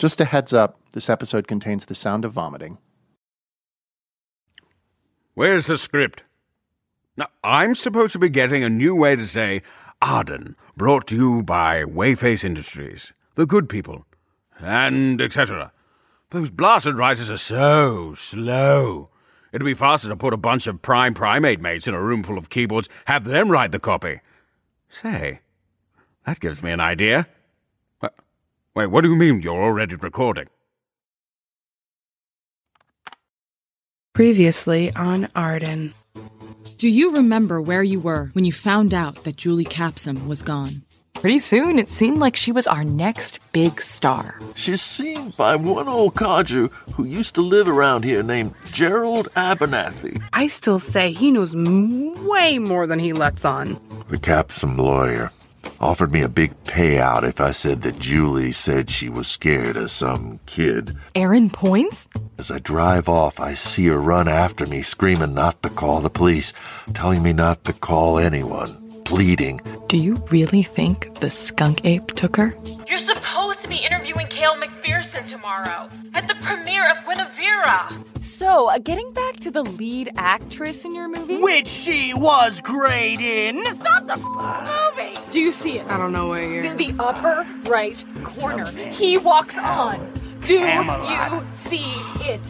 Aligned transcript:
Just 0.00 0.18
a 0.18 0.24
heads 0.24 0.54
up, 0.54 0.80
this 0.92 1.10
episode 1.10 1.46
contains 1.46 1.84
the 1.84 1.94
sound 1.94 2.24
of 2.24 2.32
vomiting. 2.32 2.78
Where's 5.34 5.66
the 5.66 5.76
script? 5.76 6.22
Now, 7.18 7.26
I'm 7.44 7.74
supposed 7.74 8.14
to 8.14 8.18
be 8.18 8.30
getting 8.30 8.64
a 8.64 8.70
new 8.70 8.94
way 8.94 9.14
to 9.14 9.26
say 9.26 9.60
Arden, 10.00 10.56
brought 10.74 11.06
to 11.08 11.16
you 11.16 11.42
by 11.42 11.82
Wayface 11.84 12.44
Industries, 12.44 13.12
the 13.34 13.44
good 13.44 13.68
people, 13.68 14.06
and 14.58 15.20
etc. 15.20 15.70
Those 16.30 16.48
blasted 16.48 16.96
writers 16.96 17.30
are 17.30 17.36
so 17.36 18.14
slow. 18.14 19.10
It'd 19.52 19.66
be 19.66 19.74
faster 19.74 20.08
to 20.08 20.16
put 20.16 20.32
a 20.32 20.38
bunch 20.38 20.66
of 20.66 20.80
prime 20.80 21.12
primate 21.12 21.60
mates 21.60 21.86
in 21.86 21.92
a 21.92 22.02
room 22.02 22.22
full 22.22 22.38
of 22.38 22.48
keyboards, 22.48 22.88
have 23.04 23.24
them 23.24 23.50
write 23.50 23.70
the 23.70 23.78
copy. 23.78 24.20
Say, 24.88 25.40
that 26.24 26.40
gives 26.40 26.62
me 26.62 26.70
an 26.70 26.80
idea. 26.80 27.28
Wha- 28.80 28.84
Wait, 28.84 28.90
what 28.92 29.00
do 29.02 29.10
you 29.10 29.16
mean 29.16 29.42
you're 29.42 29.62
already 29.62 29.94
recording? 29.94 30.46
Previously 34.14 34.90
on 34.94 35.28
Arden. 35.34 35.94
Do 36.78 36.88
you 36.88 37.12
remember 37.14 37.60
where 37.60 37.82
you 37.82 38.00
were 38.00 38.30
when 38.32 38.44
you 38.44 38.52
found 38.52 38.94
out 38.94 39.24
that 39.24 39.36
Julie 39.36 39.64
Capsum 39.64 40.26
was 40.28 40.42
gone? 40.42 40.82
Pretty 41.14 41.38
soon, 41.38 41.78
it 41.78 41.90
seemed 41.90 42.16
like 42.16 42.34
she 42.34 42.50
was 42.50 42.66
our 42.66 42.82
next 42.82 43.40
big 43.52 43.82
star. 43.82 44.40
She's 44.54 44.80
seen 44.80 45.34
by 45.36 45.54
one 45.56 45.86
old 45.86 46.14
codger 46.14 46.68
who 46.94 47.04
used 47.04 47.34
to 47.34 47.42
live 47.42 47.68
around 47.68 48.04
here 48.04 48.22
named 48.22 48.54
Gerald 48.72 49.28
Abernathy. 49.36 50.22
I 50.32 50.48
still 50.48 50.80
say 50.80 51.12
he 51.12 51.30
knows 51.30 51.54
m- 51.54 52.26
way 52.26 52.58
more 52.58 52.86
than 52.86 52.98
he 52.98 53.12
lets 53.12 53.44
on. 53.44 53.78
The 54.08 54.16
Capsum 54.18 54.78
lawyer 54.78 55.30
offered 55.80 56.12
me 56.12 56.22
a 56.22 56.28
big 56.28 56.52
payout 56.64 57.22
if 57.22 57.40
I 57.40 57.50
said 57.50 57.82
that 57.82 57.98
Julie 57.98 58.52
said 58.52 58.90
she 58.90 59.08
was 59.08 59.28
scared 59.28 59.76
of 59.76 59.90
some 59.90 60.40
kid. 60.46 60.96
Aaron 61.14 61.50
Poins? 61.50 62.08
As 62.38 62.50
I 62.50 62.58
drive 62.58 63.08
off, 63.08 63.38
I 63.40 63.54
see 63.54 63.86
her 63.86 63.98
run 63.98 64.28
after 64.28 64.66
me, 64.66 64.82
screaming 64.82 65.34
not 65.34 65.62
to 65.62 65.68
call 65.70 66.00
the 66.00 66.10
police, 66.10 66.52
telling 66.94 67.22
me 67.22 67.32
not 67.32 67.64
to 67.64 67.72
call 67.72 68.18
anyone, 68.18 69.02
pleading. 69.04 69.60
Do 69.88 69.96
you 69.96 70.14
really 70.30 70.62
think 70.62 71.14
the 71.20 71.30
skunk 71.30 71.84
ape 71.84 72.08
took 72.14 72.36
her? 72.36 72.54
You're 72.88 72.98
supposed 72.98 73.60
to 73.60 73.68
be 73.68 73.76
interviewing 73.76 74.19
Cale 74.40 74.54
McPherson 74.54 75.28
tomorrow 75.28 75.90
at 76.14 76.26
the 76.26 76.34
premiere 76.36 76.86
of 76.86 77.04
Guinevere. 77.04 78.22
So, 78.22 78.70
uh, 78.70 78.78
getting 78.78 79.12
back 79.12 79.34
to 79.40 79.50
the 79.50 79.62
lead 79.62 80.08
actress 80.16 80.86
in 80.86 80.94
your 80.94 81.08
movie? 81.08 81.36
Which 81.36 81.68
she 81.68 82.14
was 82.14 82.62
great 82.62 83.20
in. 83.20 83.62
Stop 83.74 84.06
the 84.06 84.16
movie! 84.16 85.14
Do 85.30 85.38
you 85.40 85.52
see 85.52 85.78
it? 85.78 85.86
I 85.88 85.98
don't 85.98 86.12
know 86.12 86.30
where 86.30 86.42
you're. 86.42 86.74
The, 86.74 86.86
the 86.86 86.94
upper 86.98 87.46
right 87.68 88.02
corner. 88.24 88.64
He 88.70 89.18
walks 89.18 89.58
on. 89.58 90.10
Do 90.46 90.58
Pamela. 90.58 91.42
you 91.42 91.46
see 91.52 91.92
it? 92.22 92.40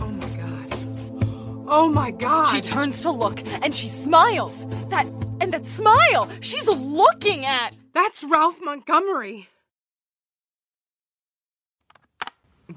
Oh 0.00 0.08
my 0.08 0.28
god. 0.30 1.64
Oh 1.68 1.88
my 1.88 2.10
god. 2.10 2.46
She 2.46 2.60
turns 2.60 3.02
to 3.02 3.12
look 3.12 3.40
and 3.62 3.72
she 3.72 3.86
smiles. 3.86 4.66
That 4.88 5.06
and 5.40 5.54
that 5.54 5.64
smile 5.64 6.28
she's 6.40 6.66
looking 6.66 7.46
at. 7.46 7.76
That's 7.92 8.24
Ralph 8.24 8.58
Montgomery. 8.60 9.48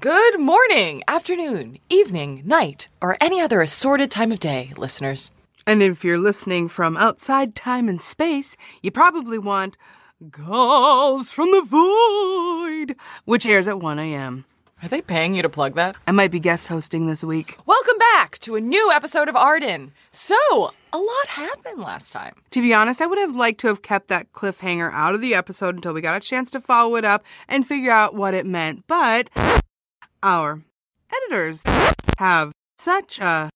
Good 0.00 0.40
morning, 0.40 1.02
afternoon, 1.08 1.78
evening, 1.90 2.40
night, 2.46 2.88
or 3.02 3.18
any 3.20 3.38
other 3.42 3.60
assorted 3.60 4.10
time 4.10 4.32
of 4.32 4.40
day, 4.40 4.72
listeners. 4.78 5.30
And 5.66 5.82
if 5.82 6.02
you're 6.02 6.16
listening 6.16 6.70
from 6.70 6.96
outside 6.96 7.54
time 7.54 7.86
and 7.86 8.00
space, 8.00 8.56
you 8.80 8.90
probably 8.90 9.36
want 9.36 9.76
Calls 10.32 11.32
from 11.32 11.50
the 11.50 11.60
Void, 11.60 12.96
which 13.26 13.44
airs 13.44 13.68
at 13.68 13.82
1 13.82 13.98
a.m. 13.98 14.46
Are 14.82 14.88
they 14.88 15.02
paying 15.02 15.34
you 15.34 15.42
to 15.42 15.50
plug 15.50 15.74
that? 15.74 15.96
I 16.06 16.12
might 16.12 16.30
be 16.30 16.40
guest 16.40 16.68
hosting 16.68 17.06
this 17.06 17.22
week. 17.22 17.58
Welcome 17.66 17.98
back 17.98 18.38
to 18.38 18.56
a 18.56 18.60
new 18.60 18.90
episode 18.90 19.28
of 19.28 19.36
Arden. 19.36 19.92
So, 20.12 20.72
a 20.94 20.98
lot 20.98 21.26
happened 21.26 21.78
last 21.78 22.10
time. 22.10 22.36
To 22.52 22.62
be 22.62 22.72
honest, 22.72 23.02
I 23.02 23.06
would 23.06 23.18
have 23.18 23.36
liked 23.36 23.60
to 23.60 23.66
have 23.66 23.82
kept 23.82 24.08
that 24.08 24.32
cliffhanger 24.32 24.90
out 24.94 25.14
of 25.14 25.20
the 25.20 25.34
episode 25.34 25.74
until 25.74 25.92
we 25.92 26.00
got 26.00 26.16
a 26.16 26.26
chance 26.26 26.50
to 26.52 26.60
follow 26.62 26.96
it 26.96 27.04
up 27.04 27.22
and 27.48 27.66
figure 27.66 27.92
out 27.92 28.14
what 28.14 28.32
it 28.32 28.46
meant. 28.46 28.86
But 28.86 29.28
our 30.22 30.62
editors 31.12 31.62
have 32.18 32.52
such 32.78 33.18
a 33.18 33.50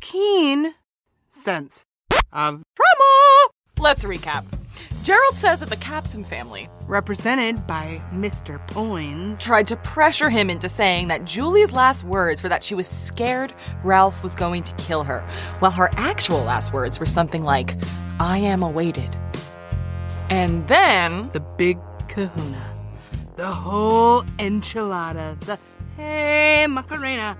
keen 0.00 0.74
sense 1.28 1.84
of 2.32 2.62
drama. 2.74 3.50
Let's 3.78 4.04
recap. 4.04 4.44
Gerald 5.02 5.36
says 5.36 5.60
that 5.60 5.68
the 5.68 5.76
Capsum 5.76 6.24
family 6.24 6.68
Represented 6.86 7.66
by 7.66 8.02
Mr. 8.12 8.64
Poins. 8.68 9.40
tried 9.40 9.68
to 9.68 9.76
pressure 9.76 10.28
him 10.30 10.50
into 10.50 10.68
saying 10.68 11.08
that 11.08 11.24
Julie's 11.24 11.72
last 11.72 12.04
words 12.04 12.42
were 12.42 12.48
that 12.48 12.64
she 12.64 12.74
was 12.74 12.88
scared 12.88 13.54
Ralph 13.84 14.22
was 14.22 14.34
going 14.34 14.62
to 14.64 14.74
kill 14.74 15.04
her, 15.04 15.20
while 15.60 15.70
her 15.70 15.90
actual 15.92 16.42
last 16.42 16.72
words 16.72 16.98
were 16.98 17.06
something 17.06 17.42
like, 17.42 17.76
I 18.18 18.38
am 18.38 18.62
awaited. 18.62 19.16
And 20.28 20.66
then 20.68 21.30
the 21.32 21.40
big 21.40 21.78
kahuna. 22.08 22.75
The 23.36 23.52
whole 23.52 24.22
enchilada. 24.38 25.38
The 25.40 25.58
hey 25.98 26.66
Macarena. 26.66 27.36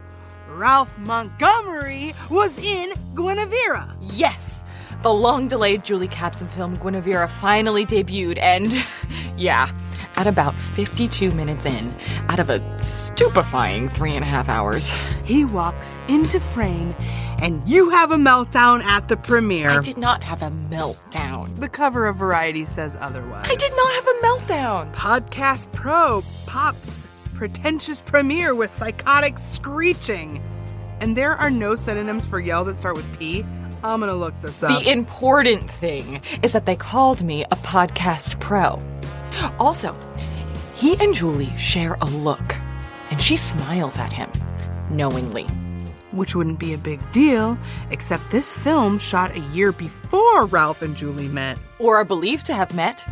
Ralph 0.50 0.96
Montgomery 0.98 2.14
was 2.28 2.56
in 2.58 2.92
Guinevere. 3.14 3.96
Yes! 4.00 4.62
The 5.02 5.12
long 5.12 5.48
delayed 5.48 5.84
Julie 5.84 6.08
Capsum 6.08 6.48
film 6.48 6.76
Guinevere 6.76 7.28
finally 7.28 7.86
debuted, 7.86 8.38
and 8.38 8.84
yeah, 9.38 9.70
at 10.16 10.26
about 10.26 10.54
52 10.54 11.30
minutes 11.32 11.66
in, 11.66 11.94
out 12.28 12.38
of 12.38 12.50
a 12.50 12.78
stupefying 12.78 13.88
three 13.90 14.12
and 14.12 14.24
a 14.24 14.26
half 14.26 14.48
hours. 14.48 14.90
He 15.24 15.44
walks 15.44 15.98
into 16.08 16.40
frame, 16.40 16.94
and 17.40 17.66
you 17.68 17.90
have 17.90 18.10
a 18.10 18.16
meltdown 18.16 18.82
at 18.82 19.08
the 19.08 19.16
premiere. 19.16 19.70
I 19.70 19.82
did 19.82 19.98
not 19.98 20.22
have 20.22 20.42
a 20.42 20.50
meltdown. 20.50 21.54
The 21.56 21.68
cover 21.68 22.06
of 22.06 22.16
Variety 22.16 22.64
says 22.64 22.96
otherwise. 23.00 23.46
I 23.48 23.54
did 23.54 23.72
not 23.76 23.92
have 23.94 24.06
a 24.06 24.20
meltdown. 24.26 24.94
Podcast 24.94 25.70
Pro 25.72 26.22
pops 26.46 27.04
pretentious 27.34 28.00
premiere 28.00 28.54
with 28.54 28.72
psychotic 28.72 29.38
screeching. 29.38 30.42
And 31.00 31.14
there 31.16 31.36
are 31.36 31.50
no 31.50 31.76
synonyms 31.76 32.24
for 32.24 32.40
yell 32.40 32.64
that 32.64 32.76
start 32.76 32.96
with 32.96 33.18
P. 33.18 33.44
I'm 33.84 34.00
gonna 34.00 34.14
look 34.14 34.34
this 34.40 34.62
up. 34.62 34.82
The 34.82 34.90
important 34.90 35.70
thing 35.70 36.22
is 36.42 36.52
that 36.52 36.64
they 36.64 36.76
called 36.76 37.22
me 37.22 37.44
a 37.44 37.56
podcast 37.56 38.40
pro. 38.40 38.82
Also, 39.58 39.94
he 40.76 40.94
and 41.02 41.14
Julie 41.14 41.56
share 41.56 41.96
a 42.00 42.04
look, 42.04 42.54
and 43.10 43.20
she 43.20 43.34
smiles 43.34 43.98
at 43.98 44.12
him 44.12 44.30
knowingly. 44.90 45.44
Which 46.12 46.34
wouldn't 46.34 46.58
be 46.58 46.74
a 46.74 46.78
big 46.78 47.00
deal, 47.12 47.58
except 47.90 48.30
this 48.30 48.52
film 48.52 48.98
shot 48.98 49.34
a 49.34 49.40
year 49.40 49.72
before 49.72 50.46
Ralph 50.46 50.82
and 50.82 50.94
Julie 50.94 51.28
met. 51.28 51.58
Or 51.78 51.96
are 51.96 52.04
believed 52.04 52.46
to 52.46 52.54
have 52.54 52.74
met. 52.74 53.06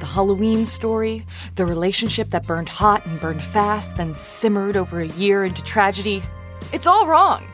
The 0.00 0.06
Halloween 0.06 0.64
story, 0.64 1.26
the 1.56 1.66
relationship 1.66 2.30
that 2.30 2.46
burned 2.46 2.68
hot 2.68 3.04
and 3.04 3.18
burned 3.18 3.42
fast, 3.42 3.96
then 3.96 4.14
simmered 4.14 4.76
over 4.76 5.00
a 5.00 5.08
year 5.08 5.44
into 5.44 5.62
tragedy. 5.62 6.22
It's 6.72 6.86
all 6.86 7.06
wrong. 7.06 7.46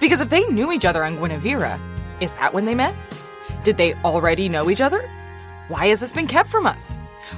Because 0.00 0.20
if 0.20 0.30
they 0.30 0.46
knew 0.46 0.72
each 0.72 0.84
other 0.84 1.04
on 1.04 1.18
Guinevere, 1.18 1.78
is 2.20 2.32
that 2.34 2.54
when 2.54 2.64
they 2.64 2.74
met? 2.74 2.94
Did 3.64 3.76
they 3.76 3.94
already 4.04 4.48
know 4.48 4.70
each 4.70 4.80
other? 4.80 5.08
Why 5.68 5.88
has 5.88 6.00
this 6.00 6.12
been 6.12 6.26
kept 6.26 6.50
from 6.50 6.66
us? 6.66 6.96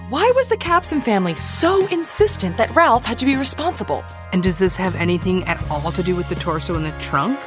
Why 0.09 0.31
was 0.35 0.49
the 0.49 0.57
Capsum 0.57 1.01
family 1.01 1.35
so 1.35 1.87
insistent 1.87 2.57
that 2.57 2.75
Ralph 2.75 3.05
had 3.05 3.19
to 3.21 3.25
be 3.25 3.37
responsible? 3.37 4.05
And 4.33 4.43
does 4.43 4.59
this 4.59 4.75
have 4.77 4.95
anything 4.97 5.45
at 5.45 5.63
all 5.71 5.93
to 5.93 6.03
do 6.03 6.17
with 6.17 6.29
the 6.29 6.35
torso 6.35 6.75
in 6.75 6.83
the 6.83 6.91
trunk? 6.99 7.39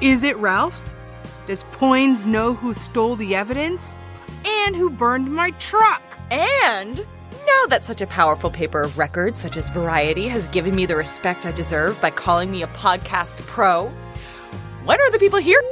Is 0.00 0.24
it 0.24 0.36
Ralph's? 0.38 0.92
Does 1.46 1.64
Poins 1.72 2.26
know 2.26 2.54
who 2.54 2.74
stole 2.74 3.14
the 3.14 3.34
evidence? 3.36 3.96
And 4.44 4.74
who 4.74 4.90
burned 4.90 5.32
my 5.32 5.50
truck? 5.52 6.02
And 6.30 6.98
now 7.46 7.66
that 7.68 7.84
such 7.84 8.00
a 8.00 8.06
powerful 8.06 8.50
paper 8.50 8.82
of 8.82 8.98
record 8.98 9.36
such 9.36 9.56
as 9.56 9.70
Variety 9.70 10.28
has 10.28 10.48
given 10.48 10.74
me 10.74 10.84
the 10.84 10.96
respect 10.96 11.46
I 11.46 11.52
deserve 11.52 12.00
by 12.00 12.10
calling 12.10 12.50
me 12.50 12.64
a 12.64 12.68
podcast 12.68 13.38
pro, 13.46 13.88
when 14.84 15.00
are 15.00 15.10
the 15.10 15.18
people 15.18 15.38
here? 15.38 15.62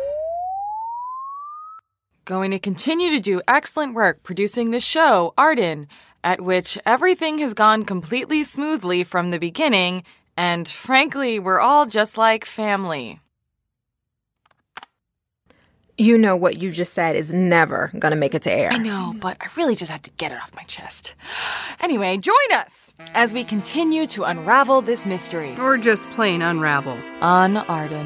Going 2.26 2.50
to 2.50 2.58
continue 2.58 3.10
to 3.10 3.20
do 3.20 3.40
excellent 3.46 3.94
work 3.94 4.24
producing 4.24 4.72
this 4.72 4.82
show, 4.82 5.32
Arden, 5.38 5.86
at 6.24 6.40
which 6.40 6.76
everything 6.84 7.38
has 7.38 7.54
gone 7.54 7.84
completely 7.84 8.42
smoothly 8.42 9.04
from 9.04 9.30
the 9.30 9.38
beginning, 9.38 10.02
and 10.36 10.68
frankly, 10.68 11.38
we're 11.38 11.60
all 11.60 11.86
just 11.86 12.18
like 12.18 12.44
family. 12.44 13.20
You 15.96 16.18
know 16.18 16.34
what 16.34 16.56
you 16.56 16.72
just 16.72 16.94
said 16.94 17.14
is 17.14 17.32
never 17.32 17.92
gonna 17.96 18.16
make 18.16 18.34
it 18.34 18.42
to 18.42 18.52
air. 18.52 18.72
I 18.72 18.78
know, 18.78 19.14
but 19.20 19.36
I 19.40 19.46
really 19.56 19.76
just 19.76 19.92
had 19.92 20.02
to 20.02 20.10
get 20.16 20.32
it 20.32 20.42
off 20.42 20.52
my 20.56 20.64
chest. 20.64 21.14
Anyway, 21.78 22.16
join 22.16 22.52
us 22.52 22.92
as 23.14 23.32
we 23.32 23.44
continue 23.44 24.04
to 24.08 24.24
unravel 24.24 24.80
this 24.80 25.06
mystery. 25.06 25.54
Or 25.60 25.78
just 25.78 26.10
plain 26.10 26.42
unravel. 26.42 26.98
On 27.20 27.56
Arden. 27.56 28.04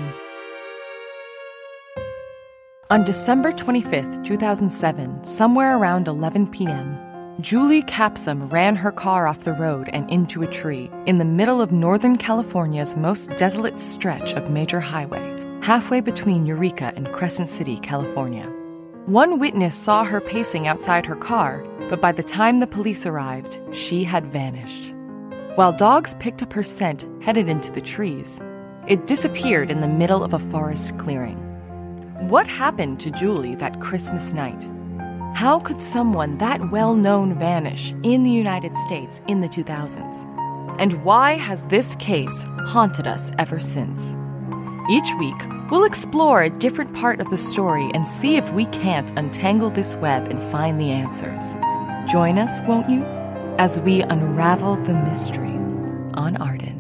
On 2.91 3.05
December 3.05 3.53
25th, 3.53 4.25
2007, 4.25 5.23
somewhere 5.23 5.79
around 5.79 6.09
11 6.09 6.49
p.m., 6.49 6.99
Julie 7.41 7.83
Capsum 7.83 8.49
ran 8.49 8.75
her 8.75 8.91
car 8.91 9.29
off 9.29 9.45
the 9.45 9.53
road 9.53 9.89
and 9.93 10.11
into 10.11 10.43
a 10.43 10.49
tree 10.49 10.91
in 11.07 11.19
the 11.19 11.25
middle 11.25 11.63
of 11.63 11.71
Northern 11.71 12.19
California's 12.19 12.97
most 12.97 13.31
desolate 13.37 13.79
stretch 13.79 14.33
of 14.33 14.51
major 14.51 14.81
highway, 14.81 15.23
halfway 15.63 16.01
between 16.01 16.47
Eureka 16.47 16.93
and 16.97 17.13
Crescent 17.13 17.49
City, 17.49 17.79
California. 17.81 18.53
One 19.07 19.39
witness 19.39 19.77
saw 19.77 20.03
her 20.03 20.21
pacing 20.21 20.67
outside 20.67 21.07
her 21.07 21.15
car, 21.15 21.65
but 21.91 22.01
by 22.01 22.11
the 22.11 22.25
time 22.25 22.59
the 22.59 22.67
police 22.67 23.07
arrived, 23.07 23.57
she 23.73 24.03
had 24.03 24.33
vanished. 24.33 24.93
While 25.55 25.77
dogs 25.77 26.17
picked 26.17 26.43
up 26.43 26.53
her 26.55 26.65
scent 26.65 27.07
headed 27.23 27.49
into 27.49 27.71
the 27.71 27.81
trees, 27.81 28.41
it 28.89 29.07
disappeared 29.07 29.71
in 29.71 29.81
the 29.81 29.87
middle 29.87 30.25
of 30.25 30.35
a 30.35 30.41
forest 30.51 30.99
clearing. 30.99 31.50
What 32.29 32.47
happened 32.47 33.01
to 33.01 33.11
Julie 33.11 33.55
that 33.57 33.81
Christmas 33.81 34.35
night? 34.35 34.63
How 35.35 35.59
could 35.59 35.81
someone 35.81 36.37
that 36.37 36.71
well 36.71 36.95
known 36.95 37.39
vanish 37.39 37.95
in 38.03 38.25
the 38.25 38.31
United 38.31 38.77
States 38.87 39.23
in 39.27 39.41
the 39.41 39.49
2000s? 39.49 40.79
And 40.79 41.03
why 41.03 41.39
has 41.39 41.65
this 41.65 41.95
case 41.99 42.45
haunted 42.67 43.07
us 43.07 43.31
ever 43.39 43.59
since? 43.59 44.01
Each 44.91 45.11
week, 45.19 45.71
we'll 45.71 45.85
explore 45.85 46.43
a 46.43 46.51
different 46.51 46.95
part 46.95 47.23
of 47.23 47.31
the 47.31 47.39
story 47.39 47.91
and 47.95 48.07
see 48.07 48.37
if 48.37 48.53
we 48.53 48.67
can't 48.67 49.19
untangle 49.19 49.71
this 49.71 49.95
web 49.97 50.29
and 50.29 50.43
find 50.53 50.79
the 50.79 50.91
answers. 50.91 51.45
Join 52.13 52.39
us, 52.39 52.61
won't 52.69 52.91
you, 52.91 53.03
as 53.59 53.81
we 53.81 54.03
unravel 54.03 54.77
the 54.77 54.93
mystery 54.93 55.57
on 56.13 56.37
Arden. 56.37 56.80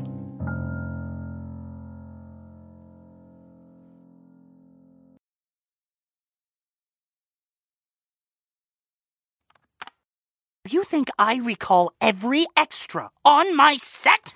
Think 10.90 11.08
I 11.20 11.36
recall 11.36 11.92
every 12.00 12.46
extra 12.56 13.10
on 13.24 13.56
my 13.56 13.76
set? 13.76 14.34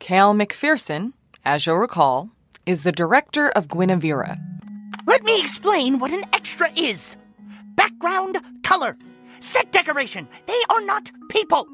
Cale 0.00 0.34
McPherson, 0.34 1.12
as 1.44 1.64
you'll 1.64 1.76
recall, 1.76 2.28
is 2.66 2.82
the 2.82 2.90
director 2.90 3.50
of 3.50 3.68
Guinevere. 3.68 4.36
Let 5.06 5.22
me 5.22 5.38
explain 5.40 6.00
what 6.00 6.10
an 6.10 6.24
extra 6.32 6.68
is 6.74 7.16
background 7.76 8.38
color, 8.64 8.96
set 9.38 9.70
decoration. 9.70 10.28
They 10.46 10.60
are 10.70 10.80
not 10.80 11.08
people. 11.28 11.68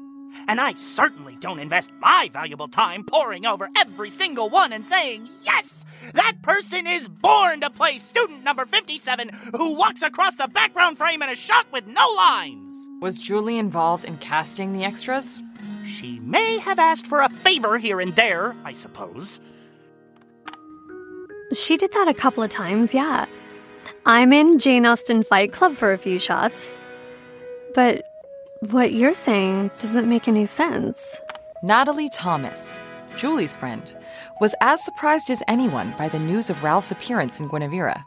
And 0.47 0.59
I 0.59 0.73
certainly 0.73 1.37
don't 1.39 1.59
invest 1.59 1.91
my 1.99 2.29
valuable 2.31 2.67
time 2.67 3.03
poring 3.03 3.45
over 3.45 3.69
every 3.77 4.09
single 4.09 4.49
one 4.49 4.73
and 4.73 4.85
saying, 4.85 5.27
yes, 5.43 5.85
that 6.13 6.41
person 6.41 6.87
is 6.87 7.07
born 7.07 7.61
to 7.61 7.69
play 7.69 7.97
student 7.97 8.43
number 8.43 8.65
57 8.65 9.29
who 9.55 9.73
walks 9.73 10.01
across 10.01 10.35
the 10.35 10.47
background 10.47 10.97
frame 10.97 11.21
in 11.21 11.29
a 11.29 11.35
shot 11.35 11.67
with 11.71 11.85
no 11.85 12.07
lines. 12.17 12.73
Was 13.01 13.19
Julie 13.19 13.57
involved 13.57 14.05
in 14.05 14.17
casting 14.17 14.73
the 14.73 14.83
extras? 14.83 15.41
She 15.85 16.19
may 16.19 16.57
have 16.59 16.79
asked 16.79 17.07
for 17.07 17.19
a 17.19 17.29
favor 17.29 17.77
here 17.77 17.99
and 17.99 18.15
there, 18.15 18.55
I 18.63 18.73
suppose. 18.73 19.39
She 21.53 21.77
did 21.77 21.91
that 21.93 22.07
a 22.07 22.13
couple 22.13 22.43
of 22.43 22.49
times, 22.49 22.93
yeah. 22.93 23.25
I'm 24.05 24.33
in 24.33 24.59
Jane 24.59 24.85
Austen 24.85 25.23
Fight 25.23 25.51
Club 25.51 25.75
for 25.75 25.91
a 25.91 25.97
few 25.97 26.19
shots. 26.19 26.77
But 27.73 28.03
what 28.67 28.93
you're 28.93 29.13
saying 29.13 29.71
doesn't 29.79 30.09
make 30.09 30.27
any 30.27 30.45
sense. 30.45 31.15
Natalie 31.63 32.09
Thomas, 32.09 32.77
Julie's 33.15 33.53
friend, 33.53 33.83
was 34.41 34.53
as 34.61 34.83
surprised 34.83 35.29
as 35.29 35.43
anyone 35.47 35.93
by 35.97 36.09
the 36.09 36.19
news 36.19 36.49
of 36.49 36.63
Ralph's 36.63 36.91
appearance 36.91 37.39
in 37.39 37.47
Guinevere. 37.47 38.03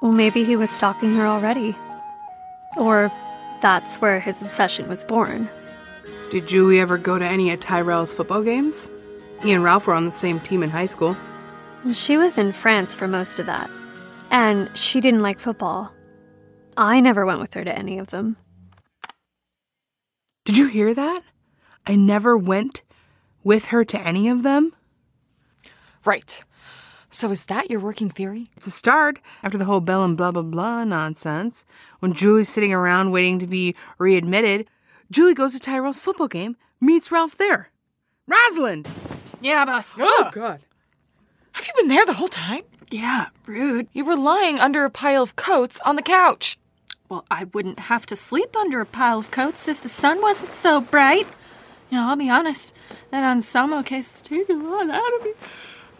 Well, 0.00 0.12
maybe 0.12 0.44
he 0.44 0.56
was 0.56 0.70
stalking 0.70 1.14
her 1.16 1.26
already. 1.26 1.76
Or 2.76 3.10
that's 3.60 3.96
where 3.96 4.20
his 4.20 4.42
obsession 4.42 4.88
was 4.88 5.04
born. 5.04 5.48
Did 6.30 6.46
Julie 6.46 6.80
ever 6.80 6.98
go 6.98 7.18
to 7.18 7.24
any 7.24 7.50
of 7.50 7.60
Tyrell's 7.60 8.12
football 8.12 8.42
games? 8.42 8.88
He 9.42 9.52
and 9.52 9.64
Ralph 9.64 9.86
were 9.86 9.94
on 9.94 10.04
the 10.04 10.12
same 10.12 10.40
team 10.40 10.62
in 10.62 10.70
high 10.70 10.86
school. 10.86 11.16
She 11.92 12.16
was 12.16 12.36
in 12.36 12.52
France 12.52 12.94
for 12.94 13.08
most 13.08 13.38
of 13.38 13.46
that. 13.46 13.70
And 14.30 14.70
she 14.76 15.00
didn't 15.00 15.22
like 15.22 15.40
football. 15.40 15.92
I 16.76 17.00
never 17.00 17.24
went 17.24 17.40
with 17.40 17.54
her 17.54 17.64
to 17.64 17.76
any 17.76 17.98
of 17.98 18.08
them. 18.08 18.36
Did 20.48 20.56
you 20.56 20.68
hear 20.68 20.94
that? 20.94 21.22
I 21.86 21.94
never 21.94 22.34
went 22.34 22.80
with 23.44 23.66
her 23.66 23.84
to 23.84 24.00
any 24.00 24.30
of 24.30 24.44
them. 24.44 24.74
Right. 26.06 26.42
So 27.10 27.30
is 27.30 27.44
that 27.44 27.70
your 27.70 27.80
working 27.80 28.08
theory? 28.08 28.46
It's 28.56 28.66
a 28.66 28.70
start 28.70 29.18
after 29.42 29.58
the 29.58 29.66
whole 29.66 29.80
Bell 29.80 30.04
and 30.04 30.16
blah 30.16 30.30
blah 30.30 30.40
blah 30.40 30.84
nonsense. 30.84 31.66
When 31.98 32.14
Julie's 32.14 32.48
sitting 32.48 32.72
around 32.72 33.10
waiting 33.10 33.38
to 33.40 33.46
be 33.46 33.74
readmitted, 33.98 34.70
Julie 35.10 35.34
goes 35.34 35.52
to 35.52 35.60
Tyrell's 35.60 36.00
football 36.00 36.28
game, 36.28 36.56
meets 36.80 37.12
Ralph 37.12 37.36
there. 37.36 37.68
Rosalind! 38.26 38.88
Yeah, 39.42 39.66
boss. 39.66 39.94
Oh, 39.98 40.30
God. 40.32 40.62
Have 41.52 41.66
you 41.66 41.74
been 41.76 41.88
there 41.88 42.06
the 42.06 42.14
whole 42.14 42.28
time? 42.28 42.62
Yeah, 42.90 43.26
rude. 43.46 43.88
You 43.92 44.06
were 44.06 44.16
lying 44.16 44.58
under 44.60 44.86
a 44.86 44.90
pile 44.90 45.22
of 45.22 45.36
coats 45.36 45.78
on 45.84 45.96
the 45.96 46.02
couch. 46.02 46.58
Well, 47.08 47.24
I 47.30 47.44
wouldn't 47.44 47.78
have 47.78 48.04
to 48.06 48.16
sleep 48.16 48.54
under 48.56 48.80
a 48.80 48.86
pile 48.86 49.18
of 49.18 49.30
coats 49.30 49.66
if 49.66 49.80
the 49.80 49.88
sun 49.88 50.20
wasn't 50.20 50.54
so 50.54 50.80
bright. 50.80 51.26
You 51.90 51.96
know, 51.96 52.08
I'll 52.08 52.16
be 52.16 52.28
honest, 52.28 52.74
that 53.10 53.24
Anselmo 53.24 53.82
case 53.82 54.12
has 54.12 54.22
taken 54.22 54.60
a 54.60 54.70
lot 54.70 54.90
out 54.90 55.14
of 55.14 55.24
me. 55.24 55.32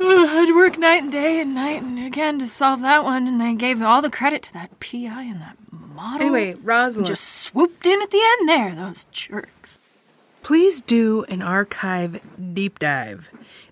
I'd 0.01 0.55
work 0.55 0.79
night 0.79 1.03
and 1.03 1.11
day 1.11 1.41
and 1.41 1.55
night 1.55 1.83
and 1.83 1.99
again 1.99 2.39
to 2.41 2.47
solve 2.47 2.83
that 2.83 3.05
one, 3.05 3.27
and 3.27 3.41
they 3.41 3.55
gave 3.55 3.81
all 3.83 4.03
the 4.03 4.11
credit 4.11 4.43
to 4.45 4.53
that 4.53 4.79
PI 4.81 5.23
and 5.23 5.41
that 5.41 5.57
model. 5.73 6.27
Anyway, 6.27 6.55
Rosalind. 6.63 7.07
Just 7.07 7.25
swooped 7.25 7.87
in 7.87 8.03
at 8.03 8.11
the 8.11 8.23
end 8.23 8.49
there, 8.49 8.75
those 8.75 9.05
jerks. 9.11 9.79
Please 10.43 10.81
do 10.83 11.25
an 11.25 11.43
archive 11.43 12.21
deep 12.55 12.79
dive. 12.79 13.29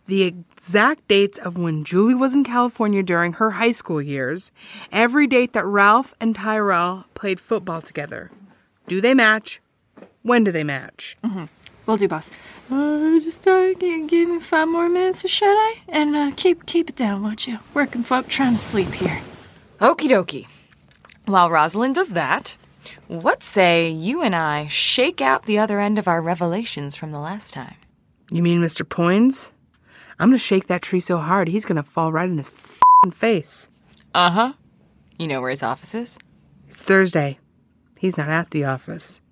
The 0.08 0.22
exact 0.22 1.08
dates 1.08 1.38
of 1.38 1.58
when 1.58 1.84
Julie 1.84 2.14
was 2.14 2.32
in 2.32 2.44
California 2.44 3.02
during 3.02 3.34
her 3.34 3.52
high 3.52 3.72
school 3.72 4.00
years, 4.00 4.52
every 4.92 5.26
date 5.26 5.52
that 5.52 5.64
Ralph 5.66 6.14
and 6.20 6.34
Tyrell 6.34 7.06
played 7.14 7.40
football 7.40 7.82
together. 7.82 8.30
Do 8.86 9.00
they 9.00 9.14
match? 9.14 9.60
When 10.22 10.44
do 10.44 10.52
they 10.52 10.62
match? 10.64 11.16
Mm-hmm. 11.24 11.44
Will 11.86 11.96
do, 11.96 12.08
boss. 12.08 12.30
Uh, 12.70 13.18
just 13.20 13.46
uh, 13.46 13.72
g- 13.74 14.06
give 14.06 14.28
me 14.28 14.40
five 14.40 14.68
more 14.68 14.88
minutes, 14.88 15.28
should 15.28 15.46
I? 15.56 15.76
And 15.88 16.16
uh, 16.16 16.30
keep 16.36 16.66
keep 16.66 16.88
it 16.90 16.96
down, 16.96 17.22
won't 17.22 17.46
you? 17.46 17.58
Working 17.74 18.02
folk 18.02 18.26
trying 18.28 18.52
to 18.54 18.58
sleep 18.58 18.88
here. 18.92 19.20
Okie 19.80 20.08
dokie. 20.08 20.46
While 21.26 21.50
Rosalind 21.50 21.94
does 21.96 22.10
that, 22.10 22.56
what 23.08 23.42
say 23.42 23.88
you 23.88 24.22
and 24.22 24.34
I 24.34 24.66
shake 24.68 25.20
out 25.20 25.46
the 25.46 25.58
other 25.58 25.80
end 25.80 25.98
of 25.98 26.06
our 26.08 26.20
revelations 26.22 26.94
from 26.96 27.10
the 27.12 27.18
last 27.20 27.52
time? 27.54 27.76
You 28.30 28.42
mean 28.42 28.60
Mr. 28.60 28.88
Poins? 28.88 29.52
I'm 30.18 30.28
gonna 30.28 30.38
shake 30.38 30.66
that 30.68 30.82
tree 30.82 31.00
so 31.00 31.18
hard 31.18 31.48
he's 31.48 31.64
gonna 31.64 31.82
fall 31.82 32.12
right 32.12 32.28
in 32.28 32.38
his 32.38 32.48
fing 32.48 33.12
face. 33.12 33.68
Uh 34.14 34.30
huh. 34.30 34.52
You 35.18 35.28
know 35.28 35.40
where 35.40 35.50
his 35.50 35.62
office 35.62 35.94
is? 35.94 36.18
It's 36.68 36.80
Thursday. 36.80 37.38
He's 37.98 38.16
not 38.16 38.28
at 38.28 38.50
the 38.50 38.64
office. 38.64 39.22